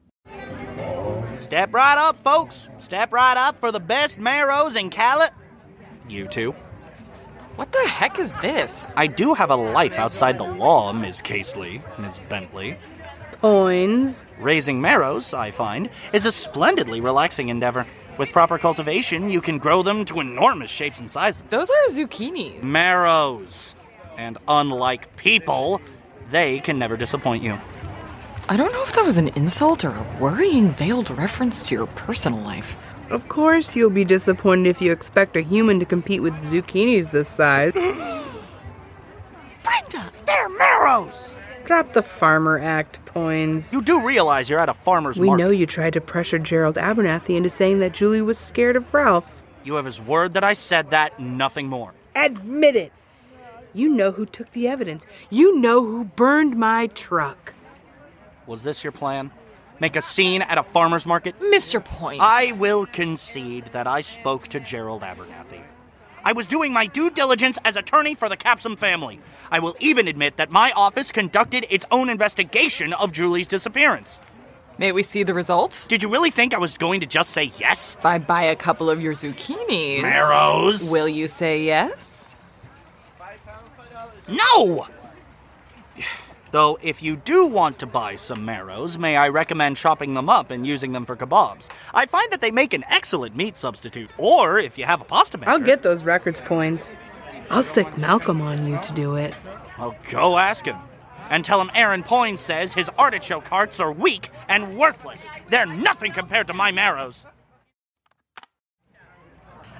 Step 1.37 1.75
right 1.75 1.99
up, 1.99 2.23
folks. 2.23 2.69
Step 2.79 3.12
right 3.12 3.37
up 3.37 3.59
for 3.61 3.73
the 3.73 3.81
best 3.81 4.19
marrows 4.19 4.76
in 4.76 4.91
Cali. 4.91 5.26
You 6.09 6.29
two. 6.29 6.55
What 7.57 7.73
the 7.73 7.87
heck 7.87 8.19
is 8.19 8.33
this? 8.43 8.85
I 8.97 9.07
do 9.07 9.35
have 9.35 9.50
a 9.50 9.57
life 9.57 9.95
outside 9.99 10.38
the 10.38 10.45
law, 10.45 10.93
Ms. 10.93 11.23
Casely, 11.23 11.83
Ms. 11.99 12.21
Bentley. 12.29 12.76
Poins. 13.41 14.26
Raising 14.38 14.81
marrows, 14.81 15.33
I 15.35 15.50
find, 15.50 15.88
is 16.12 16.25
a 16.25 16.33
splendidly 16.33 17.00
relaxing 17.00 17.49
endeavor. 17.50 17.87
With 18.16 18.30
proper 18.30 18.59
cultivation, 18.59 19.28
you 19.28 19.40
can 19.40 19.59
grow 19.59 19.83
them 19.83 20.04
to 20.04 20.21
enormous 20.21 20.71
shapes 20.71 21.00
and 21.00 21.11
sizes. 21.11 21.42
Those 21.49 21.68
are 21.68 21.88
zucchinis. 21.90 22.62
Marrows. 22.62 23.75
And 24.16 24.38
unlike 24.47 25.16
people, 25.16 25.80
they 26.30 26.61
can 26.61 26.78
never 26.78 26.97
disappoint 26.97 27.42
you. 27.42 27.59
I 28.49 28.56
don't 28.56 28.73
know 28.73 28.83
if 28.85 28.92
that 28.92 29.04
was 29.04 29.16
an 29.16 29.28
insult 29.28 29.85
or 29.85 29.90
a 29.90 30.06
worrying 30.21 30.68
veiled 30.71 31.11
reference 31.11 31.62
to 31.64 31.75
your 31.75 31.87
personal 31.88 32.38
life. 32.40 32.76
Of 33.11 33.28
course, 33.28 33.75
you'll 33.75 33.90
be 33.90 34.04
disappointed 34.04 34.68
if 34.68 34.80
you 34.80 34.92
expect 34.92 35.37
a 35.37 35.40
human 35.40 35.80
to 35.80 35.85
compete 35.85 36.23
with 36.23 36.35
zucchinis 36.44 37.11
this 37.11 37.28
size. 37.28 37.73
Brenda, 39.64 40.12
they're 40.25 40.49
marrows! 40.50 41.35
Drop 41.64 41.92
the 41.94 42.02
farmer 42.02 42.59
act, 42.59 43.04
Poins. 43.06 43.73
You 43.73 43.80
do 43.80 44.04
realize 44.04 44.50
you're 44.50 44.61
at 44.61 44.68
a 44.68 44.75
farmer's 44.75 45.18
We 45.18 45.28
market. 45.28 45.42
We 45.44 45.49
know 45.49 45.56
you 45.56 45.66
tried 45.66 45.92
to 45.94 46.00
pressure 46.00 46.38
Gerald 46.38 46.76
Abernathy 46.76 47.37
into 47.37 47.49
saying 47.49 47.78
that 47.78 47.92
Julie 47.92 48.21
was 48.21 48.38
scared 48.38 48.76
of 48.76 48.92
Ralph. 48.92 49.40
You 49.62 49.75
have 49.76 49.85
his 49.85 50.00
word 50.00 50.35
that 50.35 50.44
I 50.44 50.52
said 50.52 50.90
that, 50.90 51.18
nothing 51.18 51.68
more. 51.68 51.94
Admit 52.14 52.76
it. 52.76 52.92
You 53.73 53.88
know 53.88 54.12
who 54.12 54.26
took 54.26 54.52
the 54.52 54.68
evidence. 54.68 55.06
You 55.30 55.59
know 55.59 55.85
who 55.85 56.04
burned 56.04 56.56
my 56.56 56.88
truck. 56.88 57.54
Was 58.47 58.62
this 58.62 58.85
your 58.85 58.92
plan? 58.92 59.30
Make 59.80 59.97
a 59.97 60.02
scene 60.02 60.42
at 60.42 60.59
a 60.59 60.62
farmer's 60.62 61.06
market? 61.06 61.38
Mr. 61.40 61.85
Poins. 61.85 62.21
I 62.23 62.52
will 62.52 62.87
concede 62.87 63.66
that 63.73 63.87
I 63.87 64.02
spoke 64.02 64.49
to 64.49 64.61
Gerald 64.61 65.02
Abernathy. 65.02 65.61
I 66.25 66.33
was 66.33 66.47
doing 66.47 66.73
my 66.73 66.87
due 66.87 67.11
diligence 67.11 67.59
as 67.64 67.76
attorney 67.76 68.14
for 68.14 68.28
the 68.28 68.37
Capsum 68.37 68.76
family. 68.76 69.21
I 69.51 69.59
will 69.59 69.77
even 69.81 70.09
admit 70.09 70.37
that 70.37 70.51
my 70.51 70.73
office 70.73 71.13
conducted 71.13 71.67
its 71.71 71.87
own 71.91 72.09
investigation 72.09 72.93
of 72.93 73.13
Julie's 73.13 73.49
disappearance. 73.49 74.21
May 74.77 74.91
we 74.91 75.03
see 75.03 75.23
the 75.23 75.35
results? 75.35 75.87
Did 75.87 76.03
you 76.03 76.09
really 76.09 76.31
think 76.31 76.53
I 76.53 76.59
was 76.59 76.77
going 76.77 77.01
to 77.01 77.07
just 77.07 77.31
say 77.31 77.53
yes? 77.59 77.95
If 77.95 78.05
I 78.05 78.19
buy 78.19 78.43
a 78.45 78.57
couple 78.57 78.91
of 78.91 79.01
your 79.01 79.15
zucchinis. 79.15 80.03
Marrows. 80.03 80.91
Will 80.91 81.09
you 81.09 81.29
say 81.29 81.63
yes? 81.63 82.35
No! 84.29 84.87
Though, 86.51 86.79
if 86.83 87.03
you 87.03 87.17
do 87.17 87.47
want 87.47 87.81
to 87.81 87.87
buy 87.87 88.15
some 88.15 88.45
marrows, 88.45 88.97
may 88.97 89.17
I 89.17 89.29
recommend 89.29 89.77
chopping 89.77 90.15
them 90.15 90.29
up 90.29 90.53
and 90.53 90.65
using 90.65 90.93
them 90.93 91.05
for 91.05 91.17
kebabs? 91.17 91.69
I 91.93 92.07
find 92.07 92.31
that 92.31 92.41
they 92.41 92.53
make 92.53 92.73
an 92.73 92.85
excellent 92.89 93.35
meat 93.35 93.57
substitute. 93.57 94.09
Or, 94.19 94.61
if 94.61 94.79
you 94.79 94.85
have 94.85 95.01
a 95.01 95.05
pasta 95.05 95.37
maker. 95.37 95.51
I'll 95.51 95.59
get 95.59 95.83
those 95.83 96.05
records 96.05 96.41
Poins. 96.41 96.93
I'll 97.51 97.63
stick 97.63 97.97
Malcolm 97.99 98.41
on 98.41 98.67
you 98.67 98.79
to 98.83 98.93
do 98.93 99.17
it. 99.17 99.35
Well, 99.79 99.97
go 100.11 100.39
ask 100.39 100.65
him. 100.65 100.77
And 101.31 101.45
tell 101.45 101.61
him 101.61 101.71
Aaron 101.75 102.03
Poins 102.03 102.41
says 102.41 102.75
his 102.75 102.91
artichoke 102.99 103.47
hearts 103.49 103.81
are 103.81 103.93
weak 103.93 104.31
and 104.49 104.77
worthless. 104.77 105.31
They're 105.49 105.67
nothing 105.67 106.13
compared 106.13 106.47
to 106.49 106.55
my 106.55 106.71
marrows. 106.71 107.27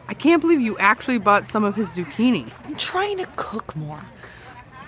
I 0.09 0.15
can't 0.15 0.43
believe 0.43 0.61
you 0.61 0.77
actually 0.79 1.19
bought 1.19 1.47
some 1.47 1.65
of 1.65 1.75
his 1.75 1.91
zucchini. 1.91 2.51
I'm 2.65 2.77
trying 2.77 3.19
to 3.19 3.27
cook 3.37 3.75
more. 3.75 4.01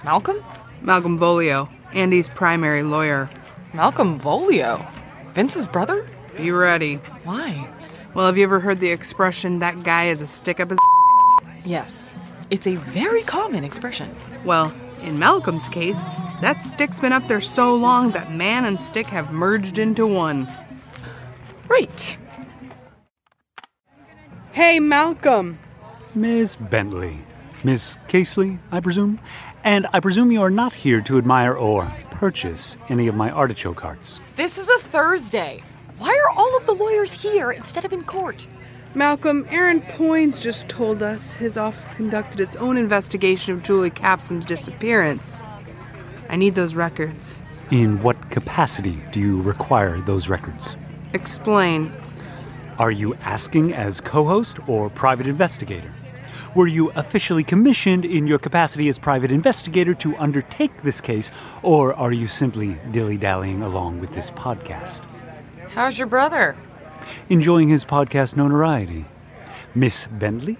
Malcolm? 0.04 0.44
Malcolm 0.82 1.18
Volio, 1.18 1.68
Andy's 1.94 2.28
primary 2.28 2.82
lawyer. 2.82 3.28
Malcolm 3.72 4.20
Volio? 4.20 4.84
Vince's 5.32 5.66
brother? 5.66 6.06
Be 6.36 6.50
ready. 6.50 6.96
Why? 7.24 7.66
Well, 8.14 8.26
have 8.26 8.36
you 8.38 8.44
ever 8.44 8.60
heard 8.60 8.80
the 8.80 8.90
expression, 8.90 9.58
that 9.60 9.82
guy 9.82 10.08
is 10.08 10.20
a 10.20 10.26
stick 10.26 10.60
up 10.60 10.70
his 10.70 10.78
Yes. 11.64 12.14
It's 12.50 12.66
a 12.66 12.76
very 12.76 13.22
common 13.22 13.64
expression. 13.64 14.08
Well, 14.44 14.72
in 15.02 15.18
Malcolm's 15.18 15.68
case, 15.68 16.00
that 16.40 16.64
stick's 16.64 17.00
been 17.00 17.12
up 17.12 17.26
there 17.26 17.40
so 17.40 17.74
long 17.74 18.10
that 18.12 18.32
man 18.32 18.64
and 18.66 18.80
stick 18.80 19.06
have 19.06 19.32
merged 19.32 19.78
into 19.78 20.06
one. 20.06 20.46
Right. 21.68 22.16
Hey, 24.52 24.78
Malcolm! 24.80 25.58
Miss 26.14 26.56
Bentley. 26.56 27.18
Miss 27.64 27.96
Casely, 28.06 28.58
I 28.70 28.80
presume? 28.80 29.18
And 29.64 29.88
I 29.92 29.98
presume 29.98 30.30
you 30.30 30.42
are 30.42 30.50
not 30.50 30.72
here 30.72 31.00
to 31.00 31.18
admire 31.18 31.54
or 31.54 31.84
purchase 32.12 32.76
any 32.88 33.08
of 33.08 33.16
my 33.16 33.30
artichoke 33.30 33.80
hearts. 33.80 34.20
This 34.36 34.56
is 34.56 34.68
a 34.68 34.78
Thursday. 34.78 35.62
Why 35.98 36.10
are 36.10 36.30
all 36.36 36.56
of 36.56 36.66
the 36.66 36.74
lawyers 36.74 37.12
here 37.12 37.50
instead 37.50 37.84
of 37.84 37.92
in 37.92 38.04
court? 38.04 38.46
Malcolm, 38.96 39.46
Aaron 39.50 39.82
Poins 39.82 40.40
just 40.40 40.70
told 40.70 41.02
us 41.02 41.32
his 41.32 41.58
office 41.58 41.92
conducted 41.92 42.40
its 42.40 42.56
own 42.56 42.78
investigation 42.78 43.52
of 43.52 43.62
Julie 43.62 43.90
Capsum's 43.90 44.46
disappearance. 44.46 45.42
I 46.30 46.36
need 46.36 46.54
those 46.54 46.74
records. 46.74 47.38
In 47.70 48.02
what 48.02 48.30
capacity 48.30 48.98
do 49.12 49.20
you 49.20 49.42
require 49.42 50.00
those 50.00 50.30
records? 50.30 50.76
Explain. 51.12 51.92
Are 52.78 52.90
you 52.90 53.12
asking 53.16 53.74
as 53.74 54.00
co 54.00 54.24
host 54.24 54.66
or 54.66 54.88
private 54.88 55.26
investigator? 55.26 55.92
Were 56.54 56.66
you 56.66 56.90
officially 56.92 57.44
commissioned 57.44 58.06
in 58.06 58.26
your 58.26 58.38
capacity 58.38 58.88
as 58.88 58.98
private 58.98 59.30
investigator 59.30 59.92
to 59.92 60.16
undertake 60.16 60.72
this 60.84 61.02
case, 61.02 61.30
or 61.62 61.92
are 61.92 62.12
you 62.12 62.26
simply 62.26 62.78
dilly 62.92 63.18
dallying 63.18 63.60
along 63.60 64.00
with 64.00 64.14
this 64.14 64.30
podcast? 64.30 65.04
How's 65.68 65.98
your 65.98 66.06
brother? 66.06 66.56
Enjoying 67.28 67.68
his 67.68 67.84
podcast 67.84 68.36
notoriety. 68.36 69.04
Miss 69.74 70.06
Bentley? 70.06 70.56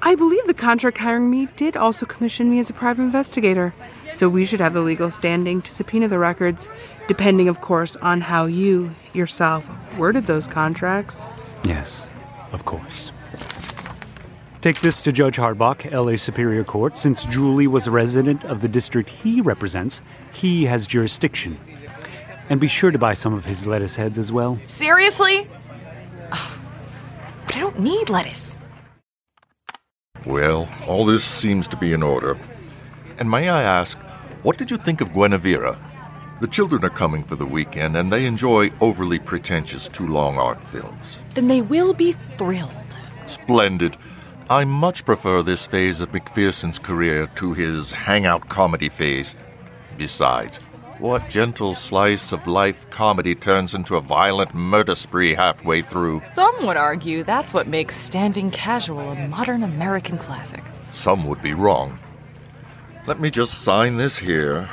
I 0.00 0.14
believe 0.14 0.46
the 0.46 0.54
contract 0.54 0.98
hiring 0.98 1.30
me 1.30 1.48
did 1.56 1.76
also 1.76 2.06
commission 2.06 2.50
me 2.50 2.60
as 2.60 2.70
a 2.70 2.72
private 2.72 3.02
investigator, 3.02 3.74
so 4.14 4.28
we 4.28 4.44
should 4.44 4.60
have 4.60 4.72
the 4.72 4.80
legal 4.80 5.10
standing 5.10 5.60
to 5.62 5.72
subpoena 5.72 6.08
the 6.08 6.18
records, 6.18 6.68
depending, 7.08 7.48
of 7.48 7.60
course, 7.60 7.96
on 7.96 8.20
how 8.20 8.46
you, 8.46 8.90
yourself, 9.12 9.68
worded 9.98 10.26
those 10.26 10.46
contracts. 10.46 11.26
Yes, 11.64 12.06
of 12.52 12.64
course. 12.64 13.12
Take 14.60 14.80
this 14.80 15.00
to 15.02 15.12
Judge 15.12 15.36
Hardbach, 15.36 15.90
LA 15.92 16.16
Superior 16.16 16.64
Court. 16.64 16.98
Since 16.98 17.26
Julie 17.26 17.68
was 17.68 17.86
a 17.86 17.92
resident 17.92 18.44
of 18.44 18.60
the 18.60 18.68
district 18.68 19.08
he 19.08 19.40
represents, 19.40 20.00
he 20.32 20.64
has 20.64 20.86
jurisdiction. 20.86 21.58
And 22.50 22.60
be 22.60 22.68
sure 22.68 22.90
to 22.90 22.98
buy 22.98 23.14
some 23.14 23.34
of 23.34 23.44
his 23.44 23.66
lettuce 23.66 23.96
heads 23.96 24.18
as 24.18 24.32
well. 24.32 24.58
Seriously? 24.64 25.48
Ugh. 26.32 26.58
But 27.46 27.56
I 27.56 27.60
don't 27.60 27.80
need 27.80 28.08
lettuce. 28.08 28.56
Well, 30.26 30.68
all 30.86 31.04
this 31.04 31.24
seems 31.24 31.68
to 31.68 31.76
be 31.76 31.92
in 31.92 32.02
order. 32.02 32.36
And 33.18 33.30
may 33.30 33.48
I 33.48 33.62
ask, 33.62 33.98
what 34.42 34.58
did 34.58 34.70
you 34.70 34.76
think 34.76 35.00
of 35.00 35.12
Guinevere? 35.12 35.76
The 36.40 36.46
children 36.46 36.84
are 36.84 36.90
coming 36.90 37.24
for 37.24 37.34
the 37.34 37.46
weekend, 37.46 37.96
and 37.96 38.12
they 38.12 38.24
enjoy 38.24 38.70
overly 38.80 39.18
pretentious 39.18 39.88
too 39.88 40.06
long 40.06 40.38
art 40.38 40.62
films. 40.64 41.18
Then 41.34 41.48
they 41.48 41.62
will 41.62 41.92
be 41.92 42.12
thrilled. 42.12 42.72
Splendid. 43.26 43.96
I 44.48 44.64
much 44.64 45.04
prefer 45.04 45.42
this 45.42 45.66
phase 45.66 46.00
of 46.00 46.12
McPherson's 46.12 46.78
career 46.78 47.26
to 47.36 47.52
his 47.54 47.92
hangout 47.92 48.48
comedy 48.48 48.88
phase. 48.88 49.34
Besides, 49.96 50.60
what 50.98 51.28
gentle 51.28 51.74
slice 51.74 52.32
of 52.32 52.46
life 52.46 52.88
comedy 52.90 53.34
turns 53.34 53.74
into 53.74 53.96
a 53.96 54.00
violent 54.00 54.54
murder 54.54 54.94
spree 54.94 55.34
halfway 55.34 55.82
through? 55.82 56.22
Some 56.34 56.66
would 56.66 56.76
argue 56.76 57.22
that's 57.22 57.54
what 57.54 57.68
makes 57.68 58.00
Standing 58.00 58.50
Casual 58.50 59.10
a 59.12 59.28
modern 59.28 59.62
American 59.62 60.18
classic. 60.18 60.62
Some 60.90 61.26
would 61.26 61.40
be 61.40 61.54
wrong. 61.54 61.98
Let 63.06 63.20
me 63.20 63.30
just 63.30 63.62
sign 63.62 63.96
this 63.96 64.18
here. 64.18 64.68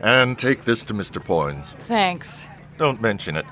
And 0.00 0.38
take 0.38 0.64
this 0.64 0.84
to 0.84 0.94
Mr. 0.94 1.22
Poins. 1.22 1.76
Thanks. 1.80 2.44
Don't 2.78 3.00
mention 3.00 3.36
it. 3.36 3.46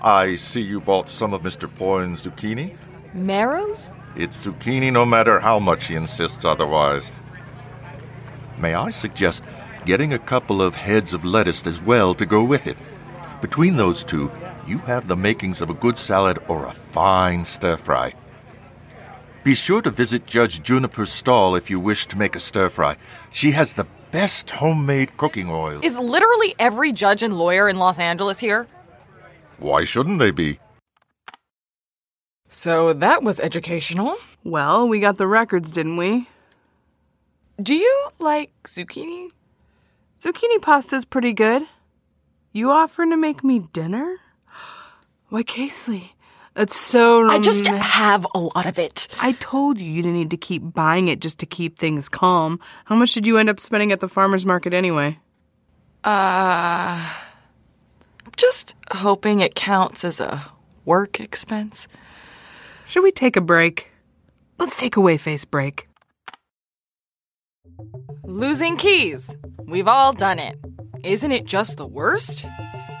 I 0.00 0.36
see 0.36 0.60
you 0.60 0.80
bought 0.80 1.08
some 1.08 1.32
of 1.32 1.42
Mr. 1.42 1.72
Poins' 1.74 2.24
zucchini. 2.24 2.76
Marrows? 3.14 3.90
It's 4.16 4.46
zucchini 4.46 4.92
no 4.92 5.04
matter 5.06 5.40
how 5.40 5.58
much 5.58 5.86
he 5.86 5.94
insists 5.94 6.44
otherwise. 6.44 7.10
May 8.58 8.74
I 8.74 8.90
suggest 8.90 9.44
getting 9.88 10.12
a 10.12 10.18
couple 10.18 10.60
of 10.60 10.74
heads 10.74 11.14
of 11.14 11.24
lettuce 11.24 11.66
as 11.66 11.80
well 11.80 12.14
to 12.14 12.26
go 12.26 12.44
with 12.44 12.66
it? 12.66 12.76
Between 13.40 13.78
those 13.78 14.04
two, 14.04 14.30
you 14.66 14.76
have 14.80 15.08
the 15.08 15.16
makings 15.16 15.62
of 15.62 15.70
a 15.70 15.80
good 15.84 15.96
salad 15.96 16.38
or 16.46 16.66
a 16.66 16.74
fine 16.92 17.42
stir 17.42 17.78
fry. 17.78 18.12
Be 19.44 19.54
sure 19.54 19.80
to 19.80 19.90
visit 19.90 20.26
Judge 20.26 20.62
Juniper's 20.62 21.10
stall 21.10 21.56
if 21.56 21.70
you 21.70 21.80
wish 21.80 22.04
to 22.08 22.18
make 22.18 22.36
a 22.36 22.40
stir 22.40 22.68
fry. 22.68 22.98
She 23.30 23.52
has 23.52 23.72
the 23.72 23.86
best 24.10 24.50
homemade 24.50 25.16
cooking 25.16 25.48
oil. 25.50 25.80
Is 25.82 25.98
literally 25.98 26.54
every 26.58 26.92
judge 26.92 27.22
and 27.22 27.38
lawyer 27.38 27.66
in 27.66 27.78
Los 27.78 27.98
Angeles 27.98 28.38
here? 28.38 28.66
Why 29.58 29.84
shouldn't 29.84 30.18
they 30.18 30.32
be? 30.32 30.60
So 32.48 32.92
that 32.92 33.22
was 33.22 33.40
educational. 33.40 34.18
Well, 34.44 34.86
we 34.86 35.00
got 35.00 35.16
the 35.16 35.26
records, 35.26 35.70
didn't 35.70 35.96
we? 35.96 36.28
Do 37.62 37.74
you 37.74 38.08
like 38.18 38.52
zucchini? 38.64 39.30
Zucchini 40.22 40.60
pasta's 40.60 41.04
pretty 41.04 41.32
good. 41.32 41.62
You 42.52 42.70
offering 42.70 43.10
to 43.10 43.16
make 43.16 43.44
me 43.44 43.60
dinner? 43.72 44.16
Why, 45.28 45.42
Casely, 45.42 46.10
it's 46.56 46.76
so. 46.76 47.20
romantic. 47.20 47.40
I 47.40 47.44
just 47.44 47.66
have 47.66 48.26
a 48.34 48.38
lot 48.38 48.66
of 48.66 48.78
it. 48.78 49.06
I 49.20 49.32
told 49.32 49.80
you 49.80 49.90
you 49.90 50.02
didn't 50.02 50.18
need 50.18 50.30
to 50.30 50.36
keep 50.36 50.74
buying 50.74 51.08
it 51.08 51.20
just 51.20 51.38
to 51.40 51.46
keep 51.46 51.78
things 51.78 52.08
calm. 52.08 52.58
How 52.86 52.96
much 52.96 53.14
did 53.14 53.26
you 53.26 53.38
end 53.38 53.48
up 53.48 53.60
spending 53.60 53.92
at 53.92 54.00
the 54.00 54.08
farmer's 54.08 54.44
market 54.44 54.72
anyway? 54.72 55.18
Uh, 56.02 57.12
just 58.36 58.74
hoping 58.92 59.40
it 59.40 59.54
counts 59.54 60.04
as 60.04 60.20
a 60.20 60.44
work 60.84 61.20
expense. 61.20 61.86
Should 62.88 63.02
we 63.02 63.12
take 63.12 63.36
a 63.36 63.40
break? 63.40 63.88
Let's 64.58 64.76
take 64.76 64.96
a 64.96 65.00
Wayface 65.00 65.48
break. 65.48 65.87
Losing 68.24 68.76
keys. 68.76 69.34
We've 69.66 69.88
all 69.88 70.12
done 70.12 70.38
it. 70.38 70.58
Isn't 71.04 71.32
it 71.32 71.44
just 71.46 71.76
the 71.76 71.86
worst? 71.86 72.44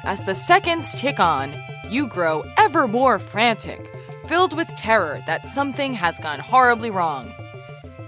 As 0.04 0.24
the 0.24 0.34
seconds 0.34 0.94
tick 0.94 1.20
on, 1.20 1.54
you 1.88 2.06
grow 2.06 2.44
ever 2.56 2.88
more 2.88 3.18
frantic, 3.18 3.90
filled 4.26 4.56
with 4.56 4.68
terror 4.76 5.22
that 5.26 5.46
something 5.46 5.92
has 5.94 6.18
gone 6.18 6.40
horribly 6.40 6.90
wrong. 6.90 7.32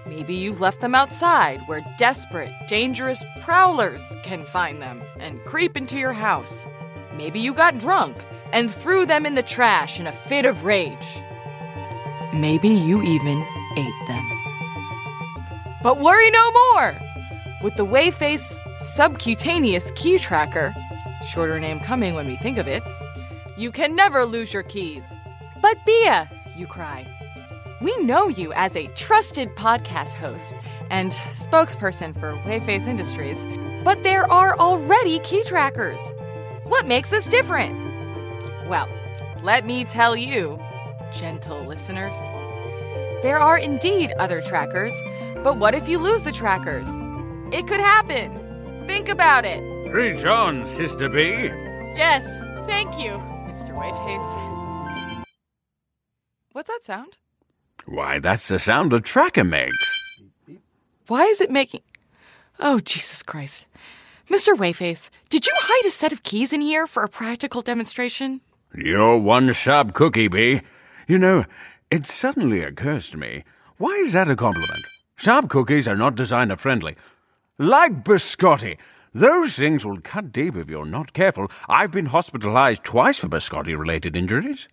Maybe 0.06 0.34
you've 0.34 0.60
left 0.60 0.80
them 0.80 0.94
outside 0.94 1.60
where 1.66 1.84
desperate, 1.98 2.52
dangerous 2.66 3.24
prowlers 3.42 4.02
can 4.22 4.44
find 4.46 4.82
them 4.82 5.02
and 5.18 5.44
creep 5.44 5.76
into 5.76 5.98
your 5.98 6.12
house. 6.12 6.66
Maybe 7.16 7.40
you 7.40 7.54
got 7.54 7.78
drunk 7.78 8.16
and 8.52 8.72
threw 8.74 9.06
them 9.06 9.26
in 9.26 9.34
the 9.34 9.42
trash 9.42 10.00
in 10.00 10.06
a 10.06 10.12
fit 10.12 10.46
of 10.46 10.64
rage. 10.64 11.22
Maybe 12.32 12.68
you 12.68 13.02
even 13.02 13.46
ate 13.76 14.08
them. 14.08 14.39
But 15.82 15.98
worry 15.98 16.30
no 16.30 16.52
more! 16.52 16.94
With 17.62 17.76
the 17.76 17.86
Wayface 17.86 18.58
Subcutaneous 18.78 19.90
Key 19.94 20.18
Tracker, 20.18 20.74
shorter 21.30 21.58
name 21.58 21.80
coming 21.80 22.14
when 22.14 22.26
we 22.26 22.36
think 22.36 22.58
of 22.58 22.68
it, 22.68 22.82
you 23.56 23.72
can 23.72 23.94
never 23.94 24.26
lose 24.26 24.52
your 24.52 24.62
keys. 24.62 25.04
But 25.62 25.78
Bia, 25.86 26.30
you 26.56 26.66
cry, 26.66 27.06
we 27.80 27.96
know 27.98 28.28
you 28.28 28.52
as 28.52 28.76
a 28.76 28.88
trusted 28.88 29.48
podcast 29.56 30.12
host 30.12 30.54
and 30.90 31.12
spokesperson 31.12 32.12
for 32.20 32.34
Wayface 32.44 32.86
Industries, 32.86 33.42
but 33.82 34.02
there 34.02 34.30
are 34.30 34.58
already 34.58 35.18
key 35.20 35.42
trackers. 35.44 36.00
What 36.64 36.86
makes 36.86 37.10
us 37.10 37.26
different? 37.26 37.74
Well, 38.68 38.86
let 39.42 39.64
me 39.64 39.84
tell 39.84 40.14
you, 40.14 40.60
gentle 41.10 41.64
listeners. 41.66 42.14
There 43.22 43.38
are 43.38 43.58
indeed 43.58 44.12
other 44.18 44.40
trackers, 44.40 44.94
but 45.42 45.58
what 45.58 45.74
if 45.74 45.88
you 45.88 45.98
lose 45.98 46.22
the 46.22 46.32
trackers? 46.32 46.88
It 47.52 47.66
could 47.66 47.80
happen. 47.80 48.84
Think 48.86 49.08
about 49.08 49.44
it. 49.44 49.60
Reach 49.92 50.24
on, 50.24 50.68
Sister 50.68 51.08
B. 51.08 51.50
Yes, 51.96 52.24
thank 52.66 52.98
you, 52.98 53.12
Mr. 53.48 53.70
Wayface. 53.74 55.24
What's 56.52 56.68
that 56.68 56.84
sound? 56.84 57.16
Why, 57.86 58.18
that's 58.18 58.48
the 58.48 58.58
sound 58.58 58.92
a 58.92 59.00
tracker 59.00 59.44
makes. 59.44 60.30
Why 61.08 61.24
is 61.24 61.40
it 61.40 61.50
making. 61.50 61.82
Oh, 62.58 62.78
Jesus 62.80 63.22
Christ. 63.22 63.66
Mr. 64.28 64.54
Wayface, 64.54 65.10
did 65.28 65.46
you 65.46 65.52
hide 65.56 65.88
a 65.88 65.90
set 65.90 66.12
of 66.12 66.22
keys 66.22 66.52
in 66.52 66.60
here 66.60 66.86
for 66.86 67.02
a 67.02 67.08
practical 67.08 67.62
demonstration? 67.62 68.40
You're 68.74 69.18
one 69.18 69.52
sharp 69.52 69.94
cookie, 69.94 70.28
Bee. 70.28 70.62
You 71.08 71.18
know, 71.18 71.44
it 71.90 72.06
suddenly 72.06 72.62
occurs 72.62 73.08
to 73.10 73.16
me 73.16 73.44
why 73.80 73.92
is 74.04 74.12
that 74.12 74.28
a 74.28 74.36
compliment? 74.36 74.99
Sharp 75.20 75.50
cookies 75.50 75.86
are 75.86 75.96
not 75.96 76.14
designer 76.14 76.56
friendly. 76.56 76.96
Like 77.58 78.04
biscotti. 78.04 78.78
Those 79.12 79.54
things 79.54 79.84
will 79.84 80.00
cut 80.00 80.32
deep 80.32 80.56
if 80.56 80.70
you're 80.70 80.86
not 80.86 81.12
careful. 81.12 81.50
I've 81.68 81.90
been 81.90 82.06
hospitalized 82.06 82.84
twice 82.84 83.18
for 83.18 83.28
biscotti 83.28 83.78
related 83.78 84.16
injuries. 84.16 84.66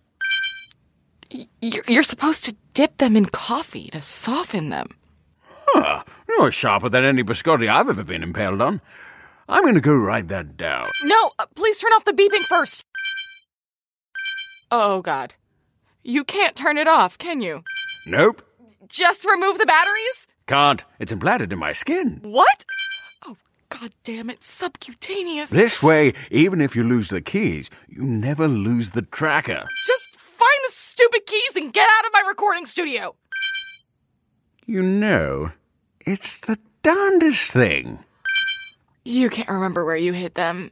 You're, 1.60 1.84
you're 1.86 2.02
supposed 2.02 2.46
to 2.46 2.56
dip 2.72 2.96
them 2.96 3.14
in 3.14 3.26
coffee 3.26 3.90
to 3.90 4.00
soften 4.00 4.70
them. 4.70 4.88
Huh. 5.42 6.02
You're 6.26 6.50
sharper 6.50 6.88
than 6.88 7.04
any 7.04 7.22
biscotti 7.22 7.68
I've 7.68 7.90
ever 7.90 8.02
been 8.02 8.22
impaled 8.22 8.62
on. 8.62 8.80
I'm 9.50 9.64
going 9.64 9.74
to 9.74 9.82
go 9.82 9.94
write 9.94 10.28
that 10.28 10.56
down. 10.56 10.86
No, 11.02 11.30
uh, 11.38 11.44
please 11.56 11.78
turn 11.78 11.92
off 11.92 12.06
the 12.06 12.12
beeping 12.12 12.46
first. 12.48 12.84
Oh, 14.70 15.02
God. 15.02 15.34
You 16.02 16.24
can't 16.24 16.56
turn 16.56 16.78
it 16.78 16.88
off, 16.88 17.18
can 17.18 17.42
you? 17.42 17.62
Nope. 18.06 18.40
Just 18.88 19.26
remove 19.26 19.58
the 19.58 19.66
batteries? 19.66 20.27
Can't. 20.48 20.82
It's 20.98 21.12
implanted 21.12 21.52
in 21.52 21.58
my 21.58 21.74
skin. 21.74 22.20
What? 22.22 22.64
Oh, 23.26 23.36
God 23.68 23.92
damn 24.02 24.30
it. 24.30 24.42
Subcutaneous. 24.42 25.50
This 25.50 25.82
way, 25.82 26.14
even 26.30 26.62
if 26.62 26.74
you 26.74 26.82
lose 26.82 27.10
the 27.10 27.20
keys, 27.20 27.68
you 27.86 28.02
never 28.02 28.48
lose 28.48 28.92
the 28.92 29.02
tracker. 29.02 29.62
Just 29.86 30.16
find 30.16 30.60
the 30.66 30.72
stupid 30.72 31.26
keys 31.26 31.54
and 31.54 31.70
get 31.70 31.86
out 31.86 32.06
of 32.06 32.12
my 32.14 32.24
recording 32.26 32.64
studio. 32.64 33.14
You 34.64 34.82
know, 34.82 35.52
it's 36.00 36.40
the 36.40 36.58
darndest 36.82 37.52
thing. 37.52 37.98
You 39.04 39.28
can't 39.28 39.50
remember 39.50 39.84
where 39.84 39.96
you 39.96 40.14
hid 40.14 40.34
them. 40.34 40.70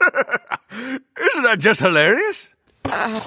Isn't 0.70 1.42
that 1.42 1.56
just 1.58 1.80
hilarious? 1.80 2.48
Uh, 2.84 3.20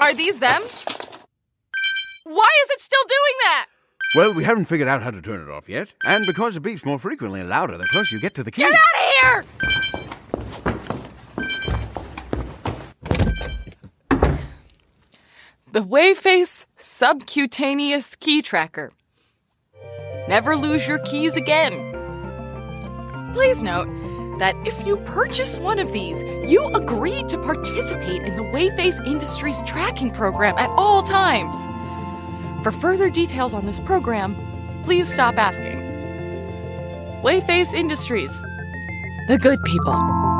are 0.00 0.14
these 0.14 0.38
them? 0.38 0.62
Why 2.24 2.48
is 2.64 2.70
it 2.70 2.80
still 2.80 3.04
doing 3.06 3.34
that? 3.44 3.66
Well, 4.16 4.34
we 4.34 4.44
haven't 4.44 4.64
figured 4.64 4.88
out 4.88 5.02
how 5.02 5.10
to 5.10 5.22
turn 5.22 5.40
it 5.46 5.50
off 5.50 5.68
yet. 5.68 5.88
And 6.04 6.26
because 6.26 6.56
it 6.56 6.62
beeps 6.62 6.84
more 6.84 6.98
frequently 6.98 7.40
and 7.40 7.48
louder 7.48 7.76
the 7.76 7.86
closer 7.92 8.16
you 8.16 8.20
get 8.20 8.34
to 8.34 8.42
the 8.42 8.50
key. 8.50 8.62
Get 8.62 8.72
out 8.72 8.78
of 8.96 9.10
here! 9.20 9.44
The 15.72 15.82
Wayface 15.82 16.64
Subcutaneous 16.76 18.16
Key 18.16 18.42
Tracker. 18.42 18.90
Never 20.28 20.56
lose 20.56 20.88
your 20.88 20.98
keys 21.00 21.36
again. 21.36 21.92
Please 23.32 23.62
note 23.62 23.88
that 24.40 24.56
if 24.66 24.86
you 24.86 24.96
purchase 24.96 25.58
one 25.58 25.78
of 25.78 25.92
these, 25.92 26.22
you 26.50 26.66
agree 26.74 27.22
to 27.24 27.38
participate 27.38 28.22
in 28.22 28.36
the 28.36 28.42
Wayface 28.42 29.06
Industries 29.06 29.62
tracking 29.64 30.10
program 30.10 30.56
at 30.58 30.70
all 30.70 31.02
times. 31.02 31.54
For 32.64 32.72
further 32.72 33.10
details 33.10 33.54
on 33.54 33.66
this 33.66 33.80
program, 33.80 34.34
please 34.82 35.12
stop 35.12 35.36
asking. 35.36 35.78
Wayface 37.22 37.74
Industries. 37.74 38.32
The 39.28 39.38
good 39.38 39.62
people. 39.62 40.39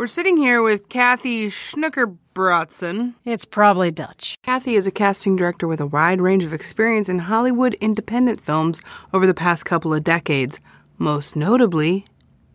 We're 0.00 0.06
sitting 0.06 0.38
here 0.38 0.62
with 0.62 0.88
Kathy 0.88 1.48
Schnooker-Bratson. 1.48 3.16
It's 3.26 3.44
probably 3.44 3.90
Dutch. 3.90 4.34
Kathy 4.42 4.74
is 4.74 4.86
a 4.86 4.90
casting 4.90 5.36
director 5.36 5.68
with 5.68 5.78
a 5.78 5.86
wide 5.86 6.22
range 6.22 6.42
of 6.42 6.54
experience 6.54 7.10
in 7.10 7.18
Hollywood 7.18 7.74
independent 7.82 8.40
films 8.40 8.80
over 9.12 9.26
the 9.26 9.34
past 9.34 9.66
couple 9.66 9.92
of 9.92 10.02
decades, 10.02 10.58
most 10.96 11.36
notably 11.36 12.06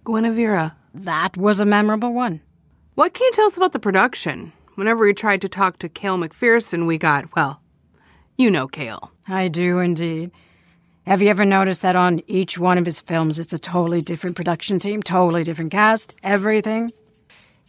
Guinevere. 0.05 0.71
That 0.95 1.37
was 1.37 1.59
a 1.59 1.65
memorable 1.65 2.13
one. 2.13 2.41
What 2.95 3.13
can 3.13 3.25
you 3.25 3.31
tell 3.33 3.45
us 3.45 3.57
about 3.57 3.73
the 3.73 3.79
production? 3.79 4.51
Whenever 4.73 5.01
we 5.01 5.13
tried 5.13 5.41
to 5.41 5.47
talk 5.47 5.77
to 5.77 5.87
Cale 5.87 6.17
McPherson, 6.17 6.87
we 6.87 6.97
got, 6.97 7.35
well, 7.35 7.61
you 8.39 8.49
know 8.49 8.65
Cale. 8.67 9.11
I 9.27 9.49
do 9.49 9.77
indeed. 9.77 10.31
Have 11.05 11.21
you 11.21 11.29
ever 11.29 11.45
noticed 11.45 11.83
that 11.83 11.95
on 11.95 12.23
each 12.25 12.57
one 12.57 12.79
of 12.79 12.87
his 12.87 13.01
films, 13.01 13.37
it's 13.37 13.53
a 13.53 13.59
totally 13.59 14.01
different 14.01 14.35
production 14.35 14.79
team, 14.79 15.03
totally 15.03 15.43
different 15.43 15.71
cast, 15.71 16.15
everything? 16.23 16.89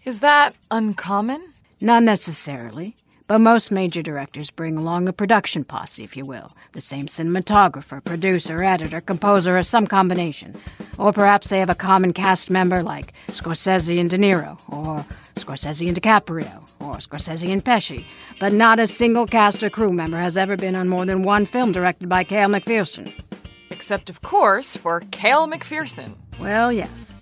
Is 0.07 0.21
that 0.21 0.55
uncommon? 0.71 1.53
Not 1.81 2.05
necessarily, 2.05 2.95
but 3.27 3.41
most 3.41 3.73
major 3.73 4.03
directors 4.03 4.53
bring 4.53 4.77
along 4.77 5.09
a 5.09 5.13
production 5.13 5.65
posse, 5.65 6.05
if 6.05 6.17
you 6.17 6.25
will. 6.25 6.49
The 6.75 6.81
same 6.81 7.07
cinematographer, 7.07 8.05
producer, 8.05 8.63
editor, 8.63 9.01
composer, 9.01 9.59
or 9.59 9.65
some 9.65 9.89
combination. 9.89 10.55
Or 10.97 11.13
perhaps 11.13 11.49
they 11.49 11.59
have 11.59 11.71
a 11.71 11.75
common 11.75 12.13
cast 12.13 12.51
member 12.51 12.85
like 12.85 13.15
Scorsese 13.31 13.99
and 13.99 14.09
De 14.09 14.17
Niro, 14.17 14.61
or 14.69 15.05
Scorsese 15.35 15.89
and 15.89 16.01
DiCaprio, 16.01 16.71
or 16.79 16.99
Scorsese 16.99 17.51
and 17.51 17.65
Pesci. 17.65 18.05
But 18.39 18.53
not 18.53 18.79
a 18.79 18.87
single 18.87 19.27
cast 19.27 19.61
or 19.65 19.71
crew 19.71 19.93
member 19.93 20.19
has 20.19 20.37
ever 20.37 20.57
been 20.57 20.77
on 20.77 20.89
more 20.89 21.05
than 21.05 21.25
one 21.25 21.47
film 21.47 21.73
directed 21.73 22.09
by 22.09 22.23
Cale 22.23 22.49
McPherson. 22.49 23.13
Except, 23.71 24.09
of 24.09 24.23
course, 24.23 24.77
for 24.77 25.01
Cale 25.11 25.49
McPherson. 25.49 26.15
Well, 26.39 26.71
yes. 26.71 27.13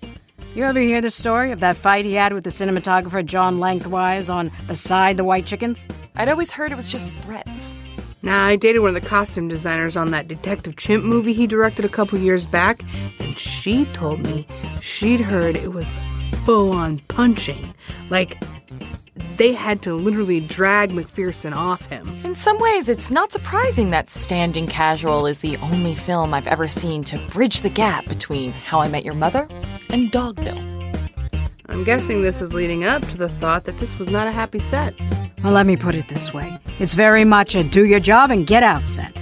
You 0.55 0.63
ever 0.63 0.79
hear 0.79 1.01
the 1.01 1.11
story 1.11 1.51
of 1.51 1.59
that 1.59 1.75
fight 1.75 2.05
he 2.05 2.13
had 2.13 2.31
with 2.31 2.45
the 2.45 2.49
cinematographer 2.49 3.25
John 3.25 3.59
Lengthwise 3.59 4.29
on 4.29 4.53
Beside 4.67 5.17
the 5.17 5.25
White 5.25 5.45
Chickens? 5.45 5.85
I'd 6.15 6.29
always 6.29 6.49
heard 6.49 6.71
it 6.71 6.75
was 6.75 6.87
just 6.87 7.13
threats. 7.17 7.75
Nah, 8.21 8.45
I 8.45 8.55
dated 8.55 8.79
one 8.79 8.95
of 8.95 9.03
the 9.03 9.05
costume 9.05 9.49
designers 9.49 9.97
on 9.97 10.11
that 10.11 10.29
Detective 10.29 10.77
Chimp 10.77 11.03
movie 11.03 11.33
he 11.33 11.45
directed 11.45 11.83
a 11.83 11.89
couple 11.89 12.17
years 12.19 12.45
back, 12.45 12.81
and 13.19 13.37
she 13.37 13.83
told 13.87 14.21
me 14.21 14.47
she'd 14.81 15.19
heard 15.19 15.57
it 15.57 15.73
was 15.73 15.87
full 16.45 16.71
on 16.71 16.99
punching. 17.09 17.75
Like, 18.09 18.41
they 19.35 19.51
had 19.51 19.81
to 19.81 19.93
literally 19.93 20.39
drag 20.39 20.91
McPherson 20.91 21.53
off 21.53 21.85
him. 21.87 22.07
In 22.23 22.33
some 22.33 22.57
ways, 22.59 22.87
it's 22.87 23.11
not 23.11 23.33
surprising 23.33 23.89
that 23.89 24.09
Standing 24.09 24.67
Casual 24.67 25.25
is 25.25 25.39
the 25.39 25.57
only 25.57 25.95
film 25.95 26.33
I've 26.33 26.47
ever 26.47 26.69
seen 26.69 27.03
to 27.05 27.17
bridge 27.27 27.59
the 27.59 27.69
gap 27.69 28.05
between 28.05 28.53
How 28.53 28.79
I 28.79 28.87
Met 28.87 29.03
Your 29.03 29.15
Mother 29.15 29.49
and 29.95 30.11
Dogville. 30.11 30.61
I'm 31.69 31.85
guessing 31.85 32.21
this 32.21 32.41
is 32.41 32.51
leading 32.51 32.83
up 32.83 33.01
to 33.07 33.17
the 33.17 33.29
thought 33.29 33.63
that 33.63 33.79
this 33.79 33.97
was 33.97 34.09
not 34.09 34.27
a 34.27 34.31
happy 34.33 34.59
set. 34.59 34.93
Well, 35.41 35.53
let 35.53 35.65
me 35.65 35.77
put 35.77 35.95
it 35.95 36.09
this 36.09 36.33
way 36.33 36.59
it's 36.79 36.95
very 36.95 37.23
much 37.23 37.55
a 37.55 37.63
do 37.63 37.85
your 37.85 38.01
job 38.01 38.29
and 38.29 38.45
get 38.45 38.61
out 38.61 38.85
set. 38.89 39.17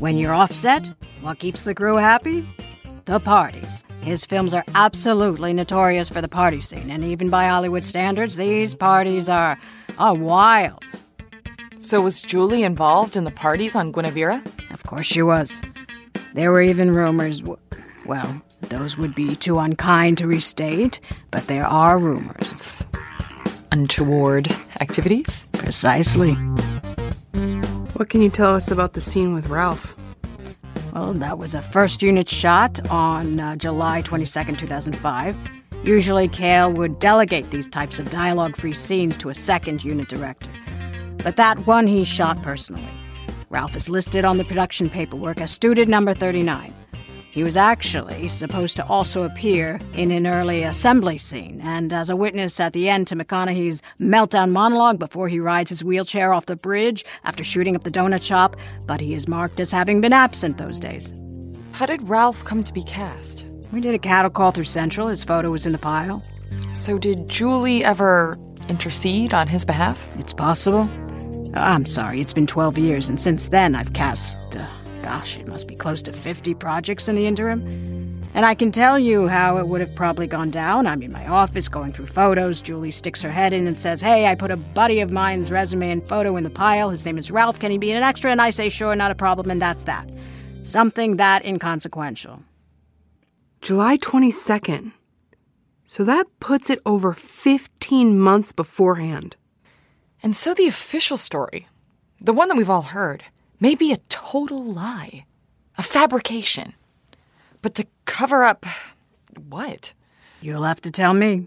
When 0.00 0.18
you're 0.18 0.34
off 0.34 0.52
set, 0.52 0.86
what 1.22 1.38
keeps 1.38 1.62
the 1.62 1.74
crew 1.74 1.96
happy? 1.96 2.46
The 3.06 3.20
parties. 3.20 3.84
His 4.02 4.26
films 4.26 4.52
are 4.52 4.66
absolutely 4.74 5.54
notorious 5.54 6.10
for 6.10 6.20
the 6.20 6.28
party 6.28 6.60
scene, 6.60 6.90
and 6.90 7.04
even 7.04 7.30
by 7.30 7.46
Hollywood 7.46 7.82
standards, 7.82 8.36
these 8.36 8.74
parties 8.74 9.30
are, 9.30 9.58
are 9.96 10.14
wild. 10.14 10.84
So, 11.80 12.02
was 12.02 12.20
Julie 12.20 12.64
involved 12.64 13.16
in 13.16 13.24
the 13.24 13.30
parties 13.30 13.74
on 13.74 13.92
Guinevere? 13.92 14.42
Of 14.72 14.82
course 14.82 15.06
she 15.06 15.22
was. 15.22 15.62
There 16.34 16.52
were 16.52 16.60
even 16.60 16.92
rumors. 16.92 17.42
Well, 18.04 18.42
those 18.68 18.96
would 18.96 19.14
be 19.14 19.36
too 19.36 19.58
unkind 19.58 20.18
to 20.18 20.26
restate, 20.26 21.00
but 21.30 21.46
there 21.46 21.66
are 21.66 21.98
rumors. 21.98 22.54
Untoward 23.70 24.54
activities? 24.80 25.48
Precisely. 25.52 26.34
What 27.94 28.08
can 28.08 28.22
you 28.22 28.30
tell 28.30 28.54
us 28.54 28.70
about 28.70 28.94
the 28.94 29.00
scene 29.00 29.34
with 29.34 29.48
Ralph? 29.48 29.94
Well, 30.94 31.14
that 31.14 31.38
was 31.38 31.54
a 31.54 31.62
first 31.62 32.02
unit 32.02 32.28
shot 32.28 32.86
on 32.90 33.40
uh, 33.40 33.56
July 33.56 34.02
22nd, 34.02 34.58
2005. 34.58 35.36
Usually, 35.84 36.28
Cale 36.28 36.72
would 36.72 36.98
delegate 36.98 37.50
these 37.50 37.66
types 37.66 37.98
of 37.98 38.10
dialogue 38.10 38.56
free 38.56 38.74
scenes 38.74 39.16
to 39.18 39.30
a 39.30 39.34
second 39.34 39.82
unit 39.82 40.08
director. 40.08 40.48
But 41.18 41.36
that 41.36 41.66
one 41.66 41.86
he 41.86 42.04
shot 42.04 42.40
personally. 42.42 42.86
Ralph 43.50 43.76
is 43.76 43.88
listed 43.88 44.24
on 44.24 44.38
the 44.38 44.44
production 44.44 44.90
paperwork 44.90 45.40
as 45.40 45.50
student 45.50 45.88
number 45.88 46.14
39. 46.14 46.74
He 47.32 47.42
was 47.42 47.56
actually 47.56 48.28
supposed 48.28 48.76
to 48.76 48.86
also 48.88 49.22
appear 49.22 49.80
in 49.94 50.10
an 50.10 50.26
early 50.26 50.64
assembly 50.64 51.16
scene 51.16 51.62
and 51.64 51.90
as 51.90 52.10
a 52.10 52.14
witness 52.14 52.60
at 52.60 52.74
the 52.74 52.90
end 52.90 53.06
to 53.06 53.16
McConaughey's 53.16 53.80
meltdown 53.98 54.50
monologue 54.50 54.98
before 54.98 55.28
he 55.28 55.40
rides 55.40 55.70
his 55.70 55.82
wheelchair 55.82 56.34
off 56.34 56.44
the 56.44 56.56
bridge 56.56 57.06
after 57.24 57.42
shooting 57.42 57.74
up 57.74 57.84
the 57.84 57.90
donut 57.90 58.22
shop, 58.22 58.54
but 58.84 59.00
he 59.00 59.14
is 59.14 59.26
marked 59.26 59.60
as 59.60 59.72
having 59.72 60.02
been 60.02 60.12
absent 60.12 60.58
those 60.58 60.78
days. 60.78 61.10
How 61.70 61.86
did 61.86 62.06
Ralph 62.06 62.44
come 62.44 62.62
to 62.64 62.72
be 62.72 62.82
cast? 62.82 63.46
We 63.72 63.80
did 63.80 63.94
a 63.94 63.98
cattle 63.98 64.30
call 64.30 64.50
through 64.50 64.64
Central. 64.64 65.08
His 65.08 65.24
photo 65.24 65.50
was 65.50 65.64
in 65.64 65.72
the 65.72 65.78
pile. 65.78 66.22
So, 66.74 66.98
did 66.98 67.28
Julie 67.28 67.82
ever 67.82 68.36
intercede 68.68 69.32
on 69.32 69.48
his 69.48 69.64
behalf? 69.64 70.06
It's 70.18 70.34
possible. 70.34 70.86
I'm 71.54 71.86
sorry, 71.86 72.20
it's 72.20 72.34
been 72.34 72.46
12 72.46 72.76
years, 72.76 73.08
and 73.08 73.18
since 73.18 73.48
then 73.48 73.74
I've 73.74 73.94
cast. 73.94 74.36
Uh, 74.54 74.66
Gosh, 75.02 75.36
it 75.36 75.48
must 75.48 75.66
be 75.66 75.74
close 75.74 76.00
to 76.02 76.12
50 76.12 76.54
projects 76.54 77.08
in 77.08 77.16
the 77.16 77.26
interim. 77.26 77.60
And 78.34 78.46
I 78.46 78.54
can 78.54 78.72
tell 78.72 78.98
you 78.98 79.28
how 79.28 79.58
it 79.58 79.66
would 79.66 79.80
have 79.80 79.94
probably 79.94 80.26
gone 80.26 80.50
down. 80.50 80.86
I'm 80.86 81.02
in 81.02 81.12
my 81.12 81.26
office 81.26 81.68
going 81.68 81.92
through 81.92 82.06
photos. 82.06 82.62
Julie 82.62 82.90
sticks 82.90 83.20
her 83.20 83.30
head 83.30 83.52
in 83.52 83.66
and 83.66 83.76
says, 83.76 84.00
Hey, 84.00 84.26
I 84.26 84.34
put 84.34 84.50
a 84.50 84.56
buddy 84.56 85.00
of 85.00 85.10
mine's 85.10 85.50
resume 85.50 85.90
and 85.90 86.08
photo 86.08 86.36
in 86.36 86.44
the 86.44 86.50
pile. 86.50 86.88
His 86.88 87.04
name 87.04 87.18
is 87.18 87.30
Ralph. 87.30 87.58
Can 87.58 87.70
he 87.70 87.78
be 87.78 87.90
an 87.90 88.02
extra? 88.02 88.30
And 88.30 88.40
I 88.40 88.50
say, 88.50 88.70
Sure, 88.70 88.96
not 88.96 89.10
a 89.10 89.14
problem. 89.16 89.50
And 89.50 89.60
that's 89.60 89.82
that. 89.82 90.08
Something 90.64 91.16
that 91.16 91.44
inconsequential. 91.44 92.42
July 93.60 93.98
22nd. 93.98 94.92
So 95.84 96.04
that 96.04 96.26
puts 96.40 96.70
it 96.70 96.80
over 96.86 97.12
15 97.12 98.18
months 98.18 98.52
beforehand. 98.52 99.36
And 100.22 100.34
so 100.34 100.54
the 100.54 100.68
official 100.68 101.18
story, 101.18 101.68
the 102.20 102.32
one 102.32 102.48
that 102.48 102.56
we've 102.56 102.70
all 102.70 102.82
heard, 102.82 103.24
may 103.62 103.76
be 103.76 103.92
a 103.92 103.98
total 104.08 104.64
lie, 104.64 105.24
a 105.78 105.84
fabrication. 105.84 106.74
But 107.62 107.76
to 107.76 107.86
cover 108.06 108.42
up 108.42 108.66
what? 109.48 109.92
You'll 110.40 110.64
have 110.64 110.80
to 110.80 110.90
tell 110.90 111.14
me. 111.14 111.46